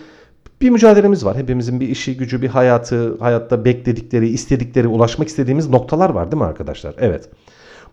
bir 0.61 0.69
mücadelemiz 0.69 1.25
var. 1.25 1.37
Hepimizin 1.37 1.79
bir 1.79 1.89
işi, 1.89 2.17
gücü, 2.17 2.41
bir 2.41 2.47
hayatı, 2.47 3.17
hayatta 3.19 3.65
bekledikleri, 3.65 4.27
istedikleri, 4.27 4.87
ulaşmak 4.87 5.27
istediğimiz 5.27 5.69
noktalar 5.69 6.09
var 6.09 6.31
değil 6.31 6.41
mi 6.41 6.47
arkadaşlar? 6.47 6.95
Evet. 6.97 7.29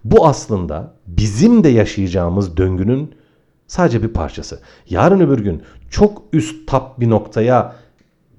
Bu 0.04 0.26
aslında 0.26 0.94
bizim 1.06 1.64
de 1.64 1.68
yaşayacağımız 1.68 2.56
döngünün 2.56 3.14
sadece 3.66 4.02
bir 4.02 4.08
parçası. 4.08 4.60
Yarın 4.88 5.20
öbür 5.20 5.38
gün 5.38 5.62
çok 5.90 6.22
üst 6.32 6.68
tap 6.68 7.00
bir 7.00 7.10
noktaya 7.10 7.76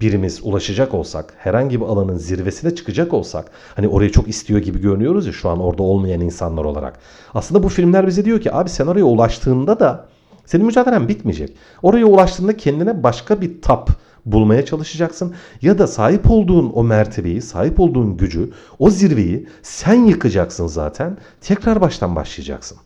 birimiz 0.04 0.40
ulaşacak 0.44 0.94
olsak, 0.94 1.34
herhangi 1.38 1.82
bir 1.82 1.86
alanın 1.86 2.18
zirvesine 2.18 2.76
çıkacak 2.76 3.14
olsak, 3.14 3.52
hani 3.76 3.88
orayı 3.88 4.12
çok 4.12 4.28
istiyor 4.28 4.60
gibi 4.60 4.82
görünüyoruz 4.82 5.26
ya 5.26 5.34
şu 5.34 5.50
an 5.50 5.60
orada 5.60 5.84
olmayan 5.84 6.22
insanlar 6.22 6.64
olarak. 6.64 7.00
Aslında 7.34 7.64
bu 7.64 7.70
filmler 7.70 8.08
bize 8.08 8.26
diyor 8.26 8.42
ki 8.42 8.54
abi 8.54 8.70
sen 8.70 8.88
oraya 8.88 9.04
ulaştığında 9.04 9.80
da 9.80 10.06
senin 10.46 10.66
mücadelen 10.66 11.08
bitmeyecek. 11.08 11.54
Oraya 11.82 12.06
ulaştığında 12.06 12.58
kendine 12.58 13.04
başka 13.04 13.42
bir 13.42 13.62
tap 13.62 13.90
bulmaya 14.26 14.66
çalışacaksın 14.66 15.34
ya 15.62 15.78
da 15.78 15.88
sahip 15.88 16.32
olduğun 16.32 16.72
o 16.74 16.84
mertebeyi, 16.84 17.42
sahip 17.42 17.80
olduğun 17.80 18.18
gücü, 18.18 18.52
o 18.80 18.90
zirveyi 18.90 19.48
sen 19.62 20.06
yıkacaksın 20.06 20.68
zaten. 20.68 21.18
Tekrar 21.42 21.82
baştan 21.82 22.16
başlayacaksın. 22.16 22.78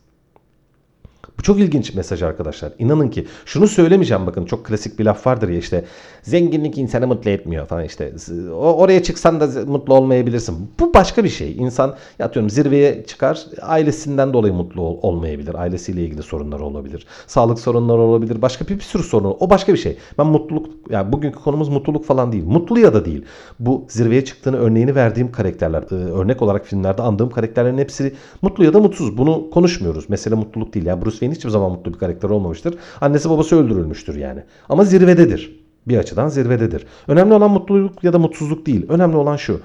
Bu 1.39 1.43
çok 1.43 1.60
ilginç 1.60 1.93
mesaj 1.93 2.23
arkadaşlar. 2.23 2.73
İnanın 2.80 3.10
ki 3.10 3.28
şunu 3.45 3.67
söylemeyeceğim 3.67 4.26
bakın 4.26 4.45
çok 4.45 4.65
klasik 4.65 5.00
bir 5.00 5.06
laf 5.06 5.28
vardır 5.28 5.50
ya 5.50 5.58
işte 5.58 5.86
zenginlik 6.23 6.78
insanı 6.78 7.08
mutlu 7.08 7.30
etmiyor 7.30 7.65
falan 7.65 7.84
işte. 7.84 8.13
Oraya 8.54 9.04
çıksan 9.04 9.39
da 9.39 9.65
mutlu 9.65 9.93
olmayabilirsin. 9.93 10.71
Bu 10.80 10.93
başka 10.93 11.23
bir 11.23 11.30
şey. 11.30 11.56
İnsan 11.58 11.95
atıyorum 12.19 12.50
zirveye 12.50 13.06
çıkar 13.08 13.45
ailesinden 13.62 14.34
dolayı 14.34 14.54
mutlu 14.54 14.82
ol, 14.82 14.97
olmayabilir. 15.02 15.56
Ailesiyle 15.56 16.02
ilgili 16.02 16.23
sorunlar 16.23 16.60
olabilir. 16.60 17.08
Sağlık 17.28 17.60
sorunları 17.60 18.02
olabilir. 18.02 18.41
Başka 18.41 18.65
bir, 18.67 18.76
bir 18.76 18.84
sürü 18.84 19.04
sorun. 19.04 19.38
O 19.39 19.50
başka 19.50 19.73
bir 19.73 19.78
şey. 19.78 19.97
Ben 20.17 20.28
mutluluk 20.28 20.69
yani 20.89 21.12
bugünkü 21.12 21.39
konumuz 21.39 21.69
mutluluk 21.69 22.06
falan 22.06 22.32
değil. 22.32 22.43
Mutlu 22.43 22.80
ya 22.80 22.93
da 22.93 23.06
değil. 23.06 23.26
Bu 23.60 23.86
zirveye 23.89 24.26
çıktığını 24.26 24.58
örneğini 24.58 24.95
verdiğim 24.95 25.32
karakterler 25.32 25.91
örnek 25.91 26.41
olarak 26.41 26.65
filmlerde 26.65 27.02
andığım 27.02 27.30
karakterlerin 27.30 27.78
hepsi 27.78 28.15
mutlu 28.41 28.63
ya 28.63 28.73
da 28.73 28.80
mutsuz. 28.80 29.17
Bunu 29.17 29.50
konuşmuyoruz. 29.50 30.10
Mesele 30.10 30.36
mutluluk 30.36 30.73
değil. 30.73 30.86
Yani 30.86 31.02
Bruce 31.02 31.12
Wayne 31.12 31.27
hiçbir 31.32 31.50
zaman 31.50 31.72
mutlu 31.72 31.94
bir 31.94 32.00
karakter 32.00 32.30
olmamıştır. 32.30 32.76
Annesi 33.02 33.30
babası 33.30 33.56
öldürülmüştür 33.56 34.16
yani. 34.16 34.44
Ama 34.70 34.86
zirvededir. 34.86 35.68
Bir 35.88 35.98
açıdan 35.98 36.28
zirvededir. 36.28 36.86
Önemli 37.08 37.34
olan 37.34 37.52
mutluluk 37.52 38.04
ya 38.04 38.13
da 38.13 38.20
mutsuzluk 38.20 38.66
değil. 38.66 38.86
Önemli 38.90 39.18
olan 39.18 39.36
şu. 39.36 39.60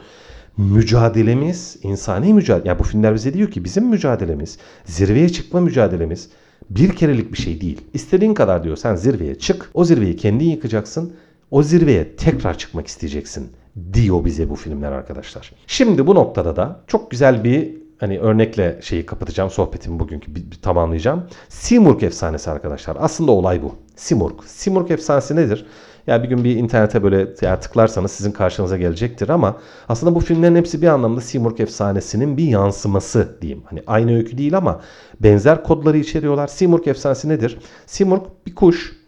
mücadelemiz, 0.57 1.77
insani 1.83 2.35
mücadele. 2.35 2.69
Ya 2.69 2.79
bu 2.79 2.83
filmler 2.83 3.15
bize 3.15 3.35
diyor 3.35 3.51
ki 3.51 3.65
bizim 3.65 3.87
mücadelemiz, 3.87 4.59
zirveye 4.85 5.29
çıkma 5.29 5.61
mücadelemiz 5.61 6.29
bir 6.71 6.97
kerelik 6.97 7.33
bir 7.33 7.39
şey 7.39 7.61
değil. 7.61 7.81
İstediğin 7.95 8.35
kadar 8.35 8.65
diyor 8.65 8.77
sen 8.77 8.95
zirveye 8.95 9.35
çık. 9.35 9.71
O 9.75 9.85
zirveyi 9.85 10.17
kendin 10.17 10.51
yıkacaksın. 10.51 11.13
O 11.51 11.63
zirveye 11.63 12.17
tekrar 12.17 12.59
çıkmak 12.59 12.87
isteyeceksin 12.87 13.49
diyor 13.93 14.25
bize 14.25 14.51
bu 14.51 14.57
filmler 14.57 14.93
arkadaşlar. 14.93 15.53
Şimdi 15.67 16.07
bu 16.07 16.15
noktada 16.15 16.57
da 16.57 16.81
çok 16.87 17.11
güzel 17.11 17.45
bir 17.45 17.82
hani 18.03 18.19
örnekle 18.19 18.79
şeyi 18.83 19.07
kapatacağım 19.07 19.51
sohbetimi 19.51 19.99
bugünkü 19.99 20.35
bir, 20.35 20.51
bir 20.51 20.61
tamamlayacağım. 20.63 21.23
Simurg 21.49 22.03
efsanesi 22.03 22.51
arkadaşlar. 22.51 22.97
Aslında 23.01 23.33
olay 23.33 23.63
bu. 23.63 23.75
Simurg. 23.97 24.35
Simurg 24.47 24.91
efsanesi 24.91 25.37
nedir? 25.37 25.67
Ya 26.07 26.23
bir 26.23 26.29
gün 26.29 26.45
bir 26.45 26.57
internete 26.57 27.03
böyle 27.03 27.29
ya 27.43 27.61
tıklarsanız 27.61 28.13
sizin 28.13 28.33
karşınıza 28.33 28.77
gelecektir 28.77 29.29
ama 29.29 29.57
aslında 29.89 30.15
bu 30.15 30.21
filmlerin 30.21 30.57
hepsi 30.57 30.83
bir 30.83 30.87
anlamda 30.87 31.21
Simurg 31.21 31.61
efsanesinin 31.61 32.37
bir 32.37 32.45
yansıması 32.45 33.39
diyeyim. 33.43 33.63
Hani 33.67 33.83
aynı 33.87 34.17
öykü 34.17 34.39
değil 34.39 34.57
ama 34.57 34.81
benzer 35.21 35.65
kodları 35.65 35.99
içeriyorlar. 35.99 36.47
Simurg 36.47 36.89
efsanesi 36.89 37.29
nedir? 37.29 37.59
Simurg 37.87 38.23
bir 38.47 38.55
kuş. 38.55 39.02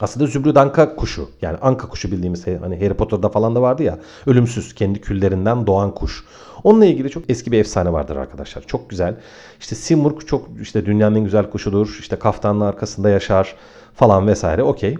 Aslında 0.00 0.26
Zümrüt 0.26 0.56
Anka 0.56 0.96
kuşu. 0.96 1.28
Yani 1.42 1.58
Anka 1.62 1.88
kuşu 1.88 2.10
bildiğimiz 2.10 2.46
hani 2.46 2.76
Harry 2.80 2.94
Potter'da 2.94 3.28
falan 3.28 3.54
da 3.54 3.62
vardı 3.62 3.82
ya. 3.82 3.98
Ölümsüz 4.26 4.74
kendi 4.74 5.00
küllerinden 5.00 5.66
doğan 5.66 5.94
kuş. 5.94 6.24
Onunla 6.64 6.84
ilgili 6.84 7.10
çok 7.10 7.30
eski 7.30 7.52
bir 7.52 7.58
efsane 7.58 7.92
vardır 7.92 8.16
arkadaşlar. 8.16 8.62
Çok 8.66 8.90
güzel. 8.90 9.16
İşte 9.60 9.74
Simurg 9.74 10.20
çok 10.26 10.48
işte 10.62 10.86
dünyanın 10.86 11.16
en 11.16 11.24
güzel 11.24 11.50
kuşudur. 11.50 11.96
İşte 12.00 12.16
kaftanın 12.16 12.60
arkasında 12.60 13.10
yaşar 13.10 13.56
falan 13.94 14.26
vesaire. 14.26 14.62
Okey. 14.62 14.96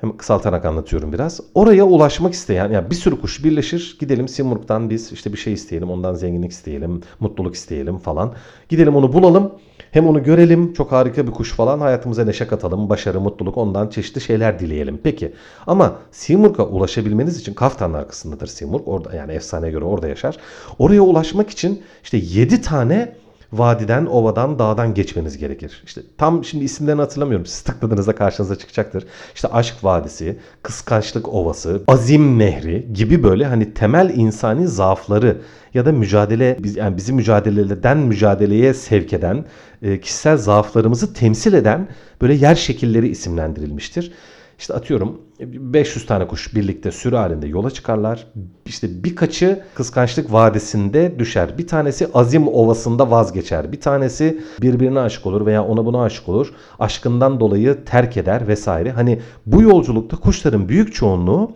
Hem 0.00 0.16
kısaltarak 0.16 0.64
anlatıyorum 0.64 1.12
biraz. 1.12 1.40
Oraya 1.54 1.84
ulaşmak 1.84 2.34
isteyen 2.34 2.70
yani 2.70 2.90
bir 2.90 2.94
sürü 2.94 3.20
kuş 3.20 3.44
birleşir. 3.44 3.96
Gidelim 4.00 4.28
Simurg'dan 4.28 4.90
biz 4.90 5.12
işte 5.12 5.32
bir 5.32 5.38
şey 5.38 5.52
isteyelim. 5.52 5.90
Ondan 5.90 6.14
zenginlik 6.14 6.50
isteyelim. 6.50 7.02
Mutluluk 7.20 7.54
isteyelim 7.54 7.98
falan. 7.98 8.34
Gidelim 8.68 8.96
onu 8.96 9.12
bulalım. 9.12 9.52
Hem 9.90 10.08
onu 10.08 10.22
görelim. 10.22 10.72
Çok 10.72 10.92
harika 10.92 11.26
bir 11.26 11.32
kuş 11.32 11.52
falan. 11.52 11.80
Hayatımıza 11.80 12.24
neşe 12.24 12.46
katalım. 12.46 12.88
Başarı, 12.88 13.20
mutluluk 13.20 13.56
ondan 13.56 13.88
çeşitli 13.88 14.20
şeyler 14.20 14.58
dileyelim. 14.58 15.00
Peki. 15.02 15.32
Ama 15.66 15.96
Simurg'a 16.10 16.66
ulaşabilmeniz 16.66 17.40
için 17.40 17.54
Kaftan'ın 17.54 17.94
arkasındadır 17.94 18.46
Simurg. 18.46 18.82
Orada 18.86 19.16
yani 19.16 19.32
efsaneye 19.32 19.70
göre 19.70 19.84
orada 19.84 20.08
yaşar. 20.08 20.36
Oraya 20.78 21.00
ulaşmak 21.00 21.50
için 21.50 21.82
işte 22.02 22.16
7 22.16 22.62
tane 22.62 23.16
vadiden, 23.52 24.06
ovadan, 24.06 24.58
dağdan 24.58 24.94
geçmeniz 24.94 25.38
gerekir. 25.38 25.82
İşte 25.86 26.00
tam 26.18 26.44
şimdi 26.44 26.64
isimlerini 26.64 27.00
hatırlamıyorum. 27.00 27.46
Siz 27.46 27.60
tıkladığınızda 27.60 28.14
karşınıza 28.14 28.56
çıkacaktır. 28.56 29.04
İşte 29.34 29.48
Aşk 29.48 29.84
Vadisi, 29.84 30.36
Kıskançlık 30.62 31.28
Ovası, 31.28 31.82
Azim 31.88 32.38
Nehri 32.38 32.88
gibi 32.92 33.22
böyle 33.22 33.46
hani 33.46 33.74
temel 33.74 34.10
insani 34.14 34.68
zaafları 34.68 35.36
ya 35.74 35.86
da 35.86 35.92
mücadele 35.92 36.58
yani 36.74 36.96
bizi 36.96 37.12
mücadeleden 37.12 37.98
mücadeleye 37.98 38.74
sevk 38.74 39.12
eden 39.12 39.44
e, 39.82 40.00
kişisel 40.00 40.36
zaaflarımızı 40.36 41.12
temsil 41.12 41.52
eden 41.52 41.88
böyle 42.20 42.34
yer 42.34 42.54
şekilleri 42.54 43.08
isimlendirilmiştir. 43.08 44.12
İşte 44.58 44.74
atıyorum 44.74 45.20
500 45.40 46.06
tane 46.06 46.26
kuş 46.26 46.54
birlikte 46.54 46.90
sürü 46.90 47.16
halinde 47.16 47.46
yola 47.46 47.70
çıkarlar. 47.70 48.26
İşte 48.66 49.04
birkaçı 49.04 49.62
kıskançlık 49.74 50.32
vadisinde 50.32 51.18
düşer. 51.18 51.58
Bir 51.58 51.66
tanesi 51.66 52.08
azim 52.14 52.48
ovasında 52.48 53.10
vazgeçer. 53.10 53.72
Bir 53.72 53.80
tanesi 53.80 54.40
birbirine 54.62 55.00
aşık 55.00 55.26
olur 55.26 55.46
veya 55.46 55.64
ona 55.64 55.86
buna 55.86 56.02
aşık 56.02 56.28
olur. 56.28 56.52
Aşkından 56.78 57.40
dolayı 57.40 57.84
terk 57.84 58.16
eder 58.16 58.48
vesaire. 58.48 58.90
Hani 58.90 59.20
bu 59.46 59.62
yolculukta 59.62 60.16
kuşların 60.16 60.68
büyük 60.68 60.94
çoğunluğu 60.94 61.50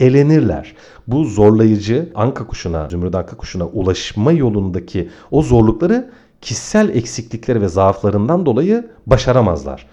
elenirler. 0.00 0.74
Bu 1.06 1.24
zorlayıcı 1.24 2.12
anka 2.14 2.46
kuşuna, 2.46 2.88
zümrüt 2.88 3.14
anka 3.14 3.36
kuşuna 3.36 3.66
ulaşma 3.66 4.32
yolundaki 4.32 5.08
o 5.30 5.42
zorlukları 5.42 6.10
kişisel 6.40 6.88
eksiklikleri 6.88 7.60
ve 7.60 7.68
zaaflarından 7.68 8.46
dolayı 8.46 8.90
başaramazlar. 9.06 9.86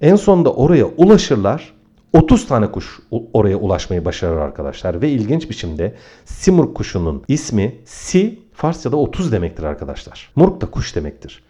En 0.00 0.16
sonunda 0.16 0.52
oraya 0.52 0.84
ulaşırlar 0.84 1.77
30 2.12 2.46
tane 2.46 2.72
kuş 2.72 3.00
oraya 3.32 3.56
ulaşmayı 3.56 4.04
başarır 4.04 4.36
arkadaşlar. 4.36 5.02
Ve 5.02 5.10
ilginç 5.10 5.50
biçimde 5.50 5.94
simurg 6.24 6.74
kuşunun 6.74 7.22
ismi 7.28 7.74
si 7.84 8.38
Farsça'da 8.52 8.96
30 8.96 9.32
demektir 9.32 9.62
arkadaşlar. 9.62 10.30
Murg 10.36 10.60
da 10.60 10.66
kuş 10.66 10.96
demektir. 10.96 11.42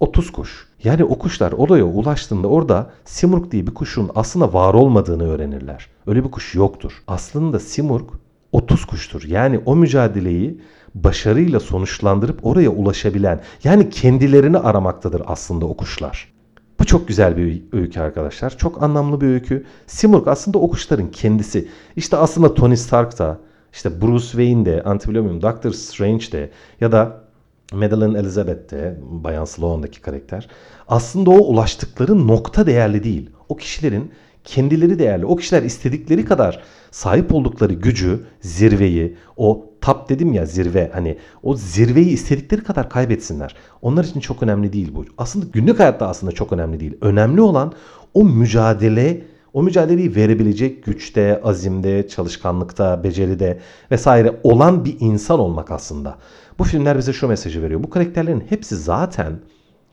30 0.00 0.32
kuş. 0.32 0.68
Yani 0.84 1.04
o 1.04 1.18
kuşlar 1.18 1.52
oraya 1.52 1.84
ulaştığında 1.84 2.48
orada 2.48 2.90
simurg 3.04 3.50
diye 3.50 3.66
bir 3.66 3.74
kuşun 3.74 4.10
aslında 4.14 4.52
var 4.52 4.74
olmadığını 4.74 5.28
öğrenirler. 5.28 5.86
Öyle 6.06 6.24
bir 6.24 6.30
kuş 6.30 6.54
yoktur. 6.54 7.02
Aslında 7.06 7.58
simurg 7.58 8.08
30 8.52 8.84
kuştur. 8.84 9.22
Yani 9.22 9.60
o 9.66 9.76
mücadeleyi 9.76 10.60
başarıyla 10.94 11.60
sonuçlandırıp 11.60 12.46
oraya 12.46 12.70
ulaşabilen 12.70 13.40
yani 13.64 13.90
kendilerini 13.90 14.58
aramaktadır 14.58 15.22
aslında 15.26 15.66
o 15.66 15.76
kuşlar. 15.76 16.33
Bu 16.80 16.84
çok 16.84 17.08
güzel 17.08 17.36
bir 17.36 17.62
öykü 17.72 18.00
arkadaşlar. 18.00 18.58
Çok 18.58 18.82
anlamlı 18.82 19.20
bir 19.20 19.26
öykü. 19.26 19.64
Simurg 19.86 20.28
aslında 20.28 20.58
o 20.58 20.70
kuşların 20.70 21.10
kendisi. 21.10 21.68
İşte 21.96 22.16
aslında 22.16 22.54
Tony 22.54 22.76
Stark 22.76 23.18
da, 23.18 23.38
işte 23.72 24.00
Bruce 24.00 24.24
Wayne 24.24 24.64
de, 24.64 24.82
anlatabiliyor 24.82 25.24
muyum? 25.24 25.42
Doctor 25.42 25.72
Strange 25.72 26.32
de 26.32 26.50
ya 26.80 26.92
da 26.92 27.24
Madeline 27.72 28.18
Elizabeth 28.18 28.70
de, 28.70 28.98
Bayan 29.10 29.44
Sloan'daki 29.44 30.00
karakter. 30.00 30.48
Aslında 30.88 31.30
o 31.30 31.38
ulaştıkları 31.38 32.26
nokta 32.26 32.66
değerli 32.66 33.04
değil. 33.04 33.30
O 33.48 33.56
kişilerin 33.56 34.10
kendileri 34.44 34.98
değerli. 34.98 35.26
O 35.26 35.36
kişiler 35.36 35.62
istedikleri 35.62 36.24
kadar 36.24 36.62
sahip 36.90 37.34
oldukları 37.34 37.72
gücü, 37.72 38.20
zirveyi, 38.40 39.16
o 39.36 39.66
tap 39.84 40.08
dedim 40.08 40.32
ya 40.32 40.46
zirve 40.46 40.90
hani 40.94 41.18
o 41.42 41.56
zirveyi 41.56 42.08
istedikleri 42.08 42.64
kadar 42.64 42.90
kaybetsinler. 42.90 43.54
Onlar 43.82 44.04
için 44.04 44.20
çok 44.20 44.42
önemli 44.42 44.72
değil 44.72 44.90
bu. 44.94 45.04
Aslında 45.18 45.46
günlük 45.52 45.78
hayatta 45.78 46.08
aslında 46.08 46.32
çok 46.32 46.52
önemli 46.52 46.80
değil. 46.80 46.96
Önemli 47.00 47.40
olan 47.40 47.72
o 48.14 48.24
mücadele, 48.24 49.24
o 49.52 49.62
mücadeleyi 49.62 50.16
verebilecek 50.16 50.84
güçte, 50.84 51.40
azimde, 51.44 52.08
çalışkanlıkta, 52.08 53.04
beceride 53.04 53.58
vesaire 53.90 54.40
olan 54.42 54.84
bir 54.84 54.96
insan 55.00 55.38
olmak 55.40 55.70
aslında. 55.70 56.18
Bu 56.58 56.64
filmler 56.64 56.98
bize 56.98 57.12
şu 57.12 57.28
mesajı 57.28 57.62
veriyor. 57.62 57.82
Bu 57.82 57.90
karakterlerin 57.90 58.44
hepsi 58.48 58.76
zaten 58.76 59.38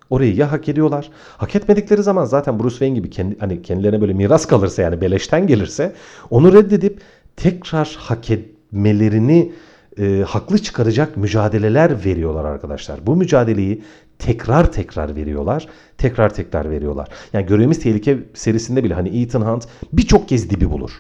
Orayı 0.10 0.36
ya 0.36 0.52
hak 0.52 0.70
ediyorlar. 0.70 1.10
Hak 1.38 1.56
etmedikleri 1.56 2.04
zaman 2.04 2.26
zaten 2.26 2.60
Bruce 2.60 2.70
Wayne 2.70 2.96
gibi 2.96 3.10
kendi, 3.10 3.40
hani 3.40 3.62
kendilerine 3.62 4.02
böyle 4.02 4.14
miras 4.14 4.46
kalırsa 4.46 4.82
yani 4.82 5.02
beleşten 5.02 5.48
gelirse 5.48 5.94
onu 6.30 6.54
reddedip 6.54 7.02
tekrar 7.36 7.96
hak 8.00 8.30
etmelerini 8.32 9.52
e, 10.00 10.24
haklı 10.28 10.58
çıkaracak 10.60 11.18
mücadeleler 11.18 12.06
veriyorlar 12.06 12.46
arkadaşlar. 12.46 13.08
Bu 13.08 13.16
mücadeleyi 13.16 13.84
tekrar 14.20 14.72
tekrar 14.72 15.16
veriyorlar. 15.16 15.68
Tekrar 15.98 16.34
tekrar 16.34 16.70
veriyorlar. 16.70 17.08
Yani 17.34 17.46
Görevimiz 17.46 17.80
Tehlike 17.80 18.20
serisinde 18.34 18.84
bile 18.84 18.94
hani 18.94 19.22
Ethan 19.22 19.42
Hunt 19.42 19.68
birçok 19.94 20.30
kez 20.30 20.50
dibi 20.50 20.70
bulur. 20.72 20.92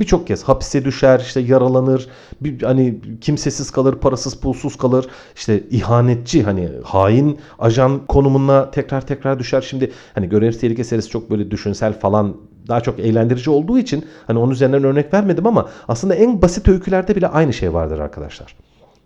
Birçok 0.00 0.26
kez 0.26 0.42
hapise 0.42 0.84
düşer, 0.84 1.20
işte 1.20 1.40
yaralanır, 1.40 2.08
bir, 2.40 2.62
hani 2.62 3.00
kimsesiz 3.20 3.70
kalır, 3.70 3.94
parasız 3.94 4.34
pulsuz 4.34 4.76
kalır. 4.76 5.06
İşte 5.36 5.62
ihanetçi 5.70 6.42
hani 6.42 6.68
hain 6.84 7.38
ajan 7.58 8.06
konumuna 8.06 8.70
tekrar 8.70 9.06
tekrar 9.06 9.38
düşer. 9.38 9.60
Şimdi 9.60 9.92
hani 10.14 10.28
Görev 10.28 10.52
Tehlike 10.52 10.84
serisi 10.84 11.08
çok 11.08 11.30
böyle 11.30 11.50
düşünsel 11.50 12.00
falan 12.00 12.36
daha 12.68 12.80
çok 12.80 12.98
eğlendirici 12.98 13.50
olduğu 13.50 13.78
için 13.78 14.04
hani 14.26 14.38
onun 14.38 14.52
üzerinden 14.52 14.84
örnek 14.84 15.14
vermedim 15.14 15.46
ama 15.46 15.68
aslında 15.88 16.14
en 16.14 16.42
basit 16.42 16.68
öykülerde 16.68 17.16
bile 17.16 17.28
aynı 17.28 17.52
şey 17.52 17.74
vardır 17.74 17.98
arkadaşlar. 17.98 18.56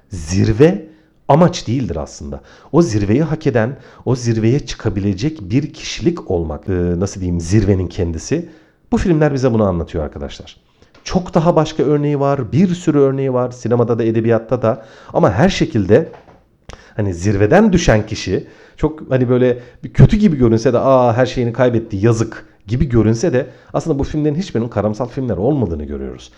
Zirve 0.09 0.89
amaç 1.29 1.67
değildir 1.67 1.97
aslında. 1.97 2.41
O 2.73 2.83
zirveyi 2.83 3.23
hak 3.23 3.47
eden, 3.47 3.77
o 4.05 4.17
zirveye 4.17 4.61
çıkabilecek 4.61 5.51
bir 5.51 5.73
kişilik 5.73 6.31
olmak, 6.31 6.69
nasıl 6.69 7.21
diyeyim 7.21 7.41
zirvenin 7.41 7.87
kendisi. 7.87 8.49
Bu 8.93 8.97
filmler 8.97 9.35
bize 9.35 9.53
bunu 9.53 9.65
anlatıyor 9.65 10.05
arkadaşlar. 10.05 10.68
Çok 11.09 11.35
daha 11.35 11.57
başka 11.57 11.83
örneği 11.83 12.21
var. 12.21 12.53
Bir 12.53 12.69
sürü 12.69 12.99
örneği 12.99 13.33
var. 13.33 13.51
Sinemada 13.51 13.99
da 13.99 14.05
edebiyatta 14.05 14.63
da. 14.63 14.85
Ama 15.13 15.33
her 15.33 15.49
şekilde 15.49 16.09
hani 16.97 17.15
zirveden 17.15 17.73
düşen 17.73 18.07
kişi 18.07 18.47
çok 18.77 19.11
hani 19.11 19.29
böyle 19.29 19.59
bir 19.85 19.93
kötü 19.93 20.17
gibi 20.17 20.37
görünse 20.37 20.73
de 20.73 20.79
aa 20.79 21.17
her 21.17 21.27
şeyini 21.27 21.53
kaybetti 21.53 21.97
yazık 21.97 22.47
gibi 22.67 22.89
görünse 22.89 23.33
de 23.33 23.47
aslında 23.73 23.99
bu 23.99 24.05
filmlerin 24.05 24.35
hiçbirinin 24.35 24.69
karamsal 24.69 25.09
filmler 25.09 25.37
olmadığını 25.37 25.85
görüyoruz. 25.85 26.33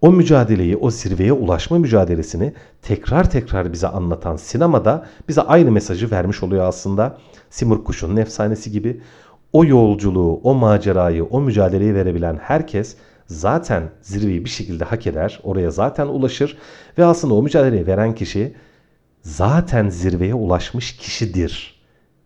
O 0.00 0.12
mücadeleyi, 0.12 0.76
o 0.76 0.90
zirveye 0.90 1.32
ulaşma 1.32 1.78
mücadelesini 1.78 2.52
tekrar 2.82 3.30
tekrar 3.30 3.72
bize 3.72 3.88
anlatan 3.88 4.36
sinemada 4.36 5.06
bize 5.28 5.40
aynı 5.40 5.70
mesajı 5.70 6.10
vermiş 6.10 6.42
oluyor 6.42 6.64
aslında. 6.64 7.18
Simur 7.50 7.84
Kuş'un 7.84 8.16
efsanesi 8.16 8.72
gibi 8.72 9.00
o 9.52 9.64
yolculuğu, 9.64 10.40
o 10.42 10.54
macerayı, 10.54 11.24
o 11.24 11.40
mücadeleyi 11.40 11.94
verebilen 11.94 12.38
herkes 12.42 12.96
zaten 13.26 13.90
zirveyi 14.02 14.44
bir 14.44 14.50
şekilde 14.50 14.84
hak 14.84 15.06
eder. 15.06 15.40
Oraya 15.42 15.70
zaten 15.70 16.06
ulaşır 16.06 16.58
ve 16.98 17.04
aslında 17.04 17.34
o 17.34 17.42
mücadeleyi 17.42 17.86
veren 17.86 18.14
kişi 18.14 18.54
zaten 19.22 19.88
zirveye 19.88 20.34
ulaşmış 20.34 20.96
kişidir 20.96 21.74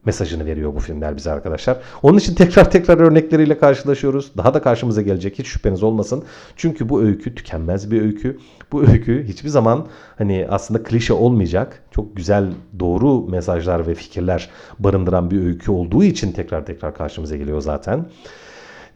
mesajını 0.08 0.46
veriyor 0.46 0.74
bu 0.74 0.80
filmler 0.80 1.16
bize 1.16 1.30
arkadaşlar. 1.30 1.78
Onun 2.02 2.18
için 2.18 2.34
tekrar 2.34 2.70
tekrar 2.70 2.98
örnekleriyle 2.98 3.58
karşılaşıyoruz. 3.58 4.32
Daha 4.36 4.54
da 4.54 4.62
karşımıza 4.62 5.02
gelecek 5.02 5.38
hiç 5.38 5.46
şüpheniz 5.46 5.82
olmasın. 5.82 6.24
Çünkü 6.56 6.88
bu 6.88 7.02
öykü 7.02 7.34
tükenmez 7.34 7.90
bir 7.90 8.02
öykü. 8.02 8.38
Bu 8.72 8.82
öykü 8.82 9.24
hiçbir 9.28 9.48
zaman 9.48 9.86
hani 10.18 10.46
aslında 10.50 10.82
klişe 10.82 11.12
olmayacak. 11.12 11.82
Çok 11.90 12.16
güzel 12.16 12.52
doğru 12.80 13.28
mesajlar 13.28 13.86
ve 13.86 13.94
fikirler 13.94 14.50
barındıran 14.78 15.30
bir 15.30 15.42
öykü 15.42 15.70
olduğu 15.70 16.04
için 16.04 16.32
tekrar 16.32 16.66
tekrar 16.66 16.94
karşımıza 16.94 17.36
geliyor 17.36 17.60
zaten 17.60 18.06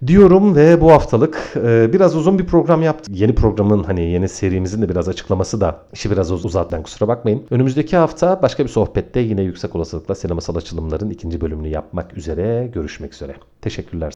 diyorum 0.07 0.57
ve 0.57 0.81
bu 0.81 0.93
haftalık 0.93 1.53
e, 1.57 1.93
biraz 1.93 2.17
uzun 2.17 2.39
bir 2.39 2.47
program 2.47 2.83
yaptık. 2.83 3.17
Yeni 3.19 3.35
programın 3.35 3.85
hani 3.85 4.01
yeni 4.11 4.29
serimizin 4.29 4.83
de 4.83 4.89
biraz 4.89 5.09
açıklaması 5.09 5.61
da 5.61 5.83
işi 5.93 6.11
biraz 6.11 6.33
uz- 6.33 6.45
uzatten 6.45 6.83
kusura 6.83 7.09
bakmayın. 7.09 7.47
Önümüzdeki 7.51 7.97
hafta 7.97 8.43
başka 8.43 8.65
bir 8.65 8.69
sohbette 8.69 9.21
yine 9.21 9.43
yüksek 9.43 9.77
olasılıkla 9.77 10.15
sinemasal 10.15 10.57
açılımların 10.57 11.11
ikinci 11.11 11.41
bölümünü 11.41 11.69
yapmak 11.69 12.17
üzere 12.17 12.71
görüşmek 12.75 13.15
üzere. 13.15 13.35
Teşekkürler. 13.61 14.11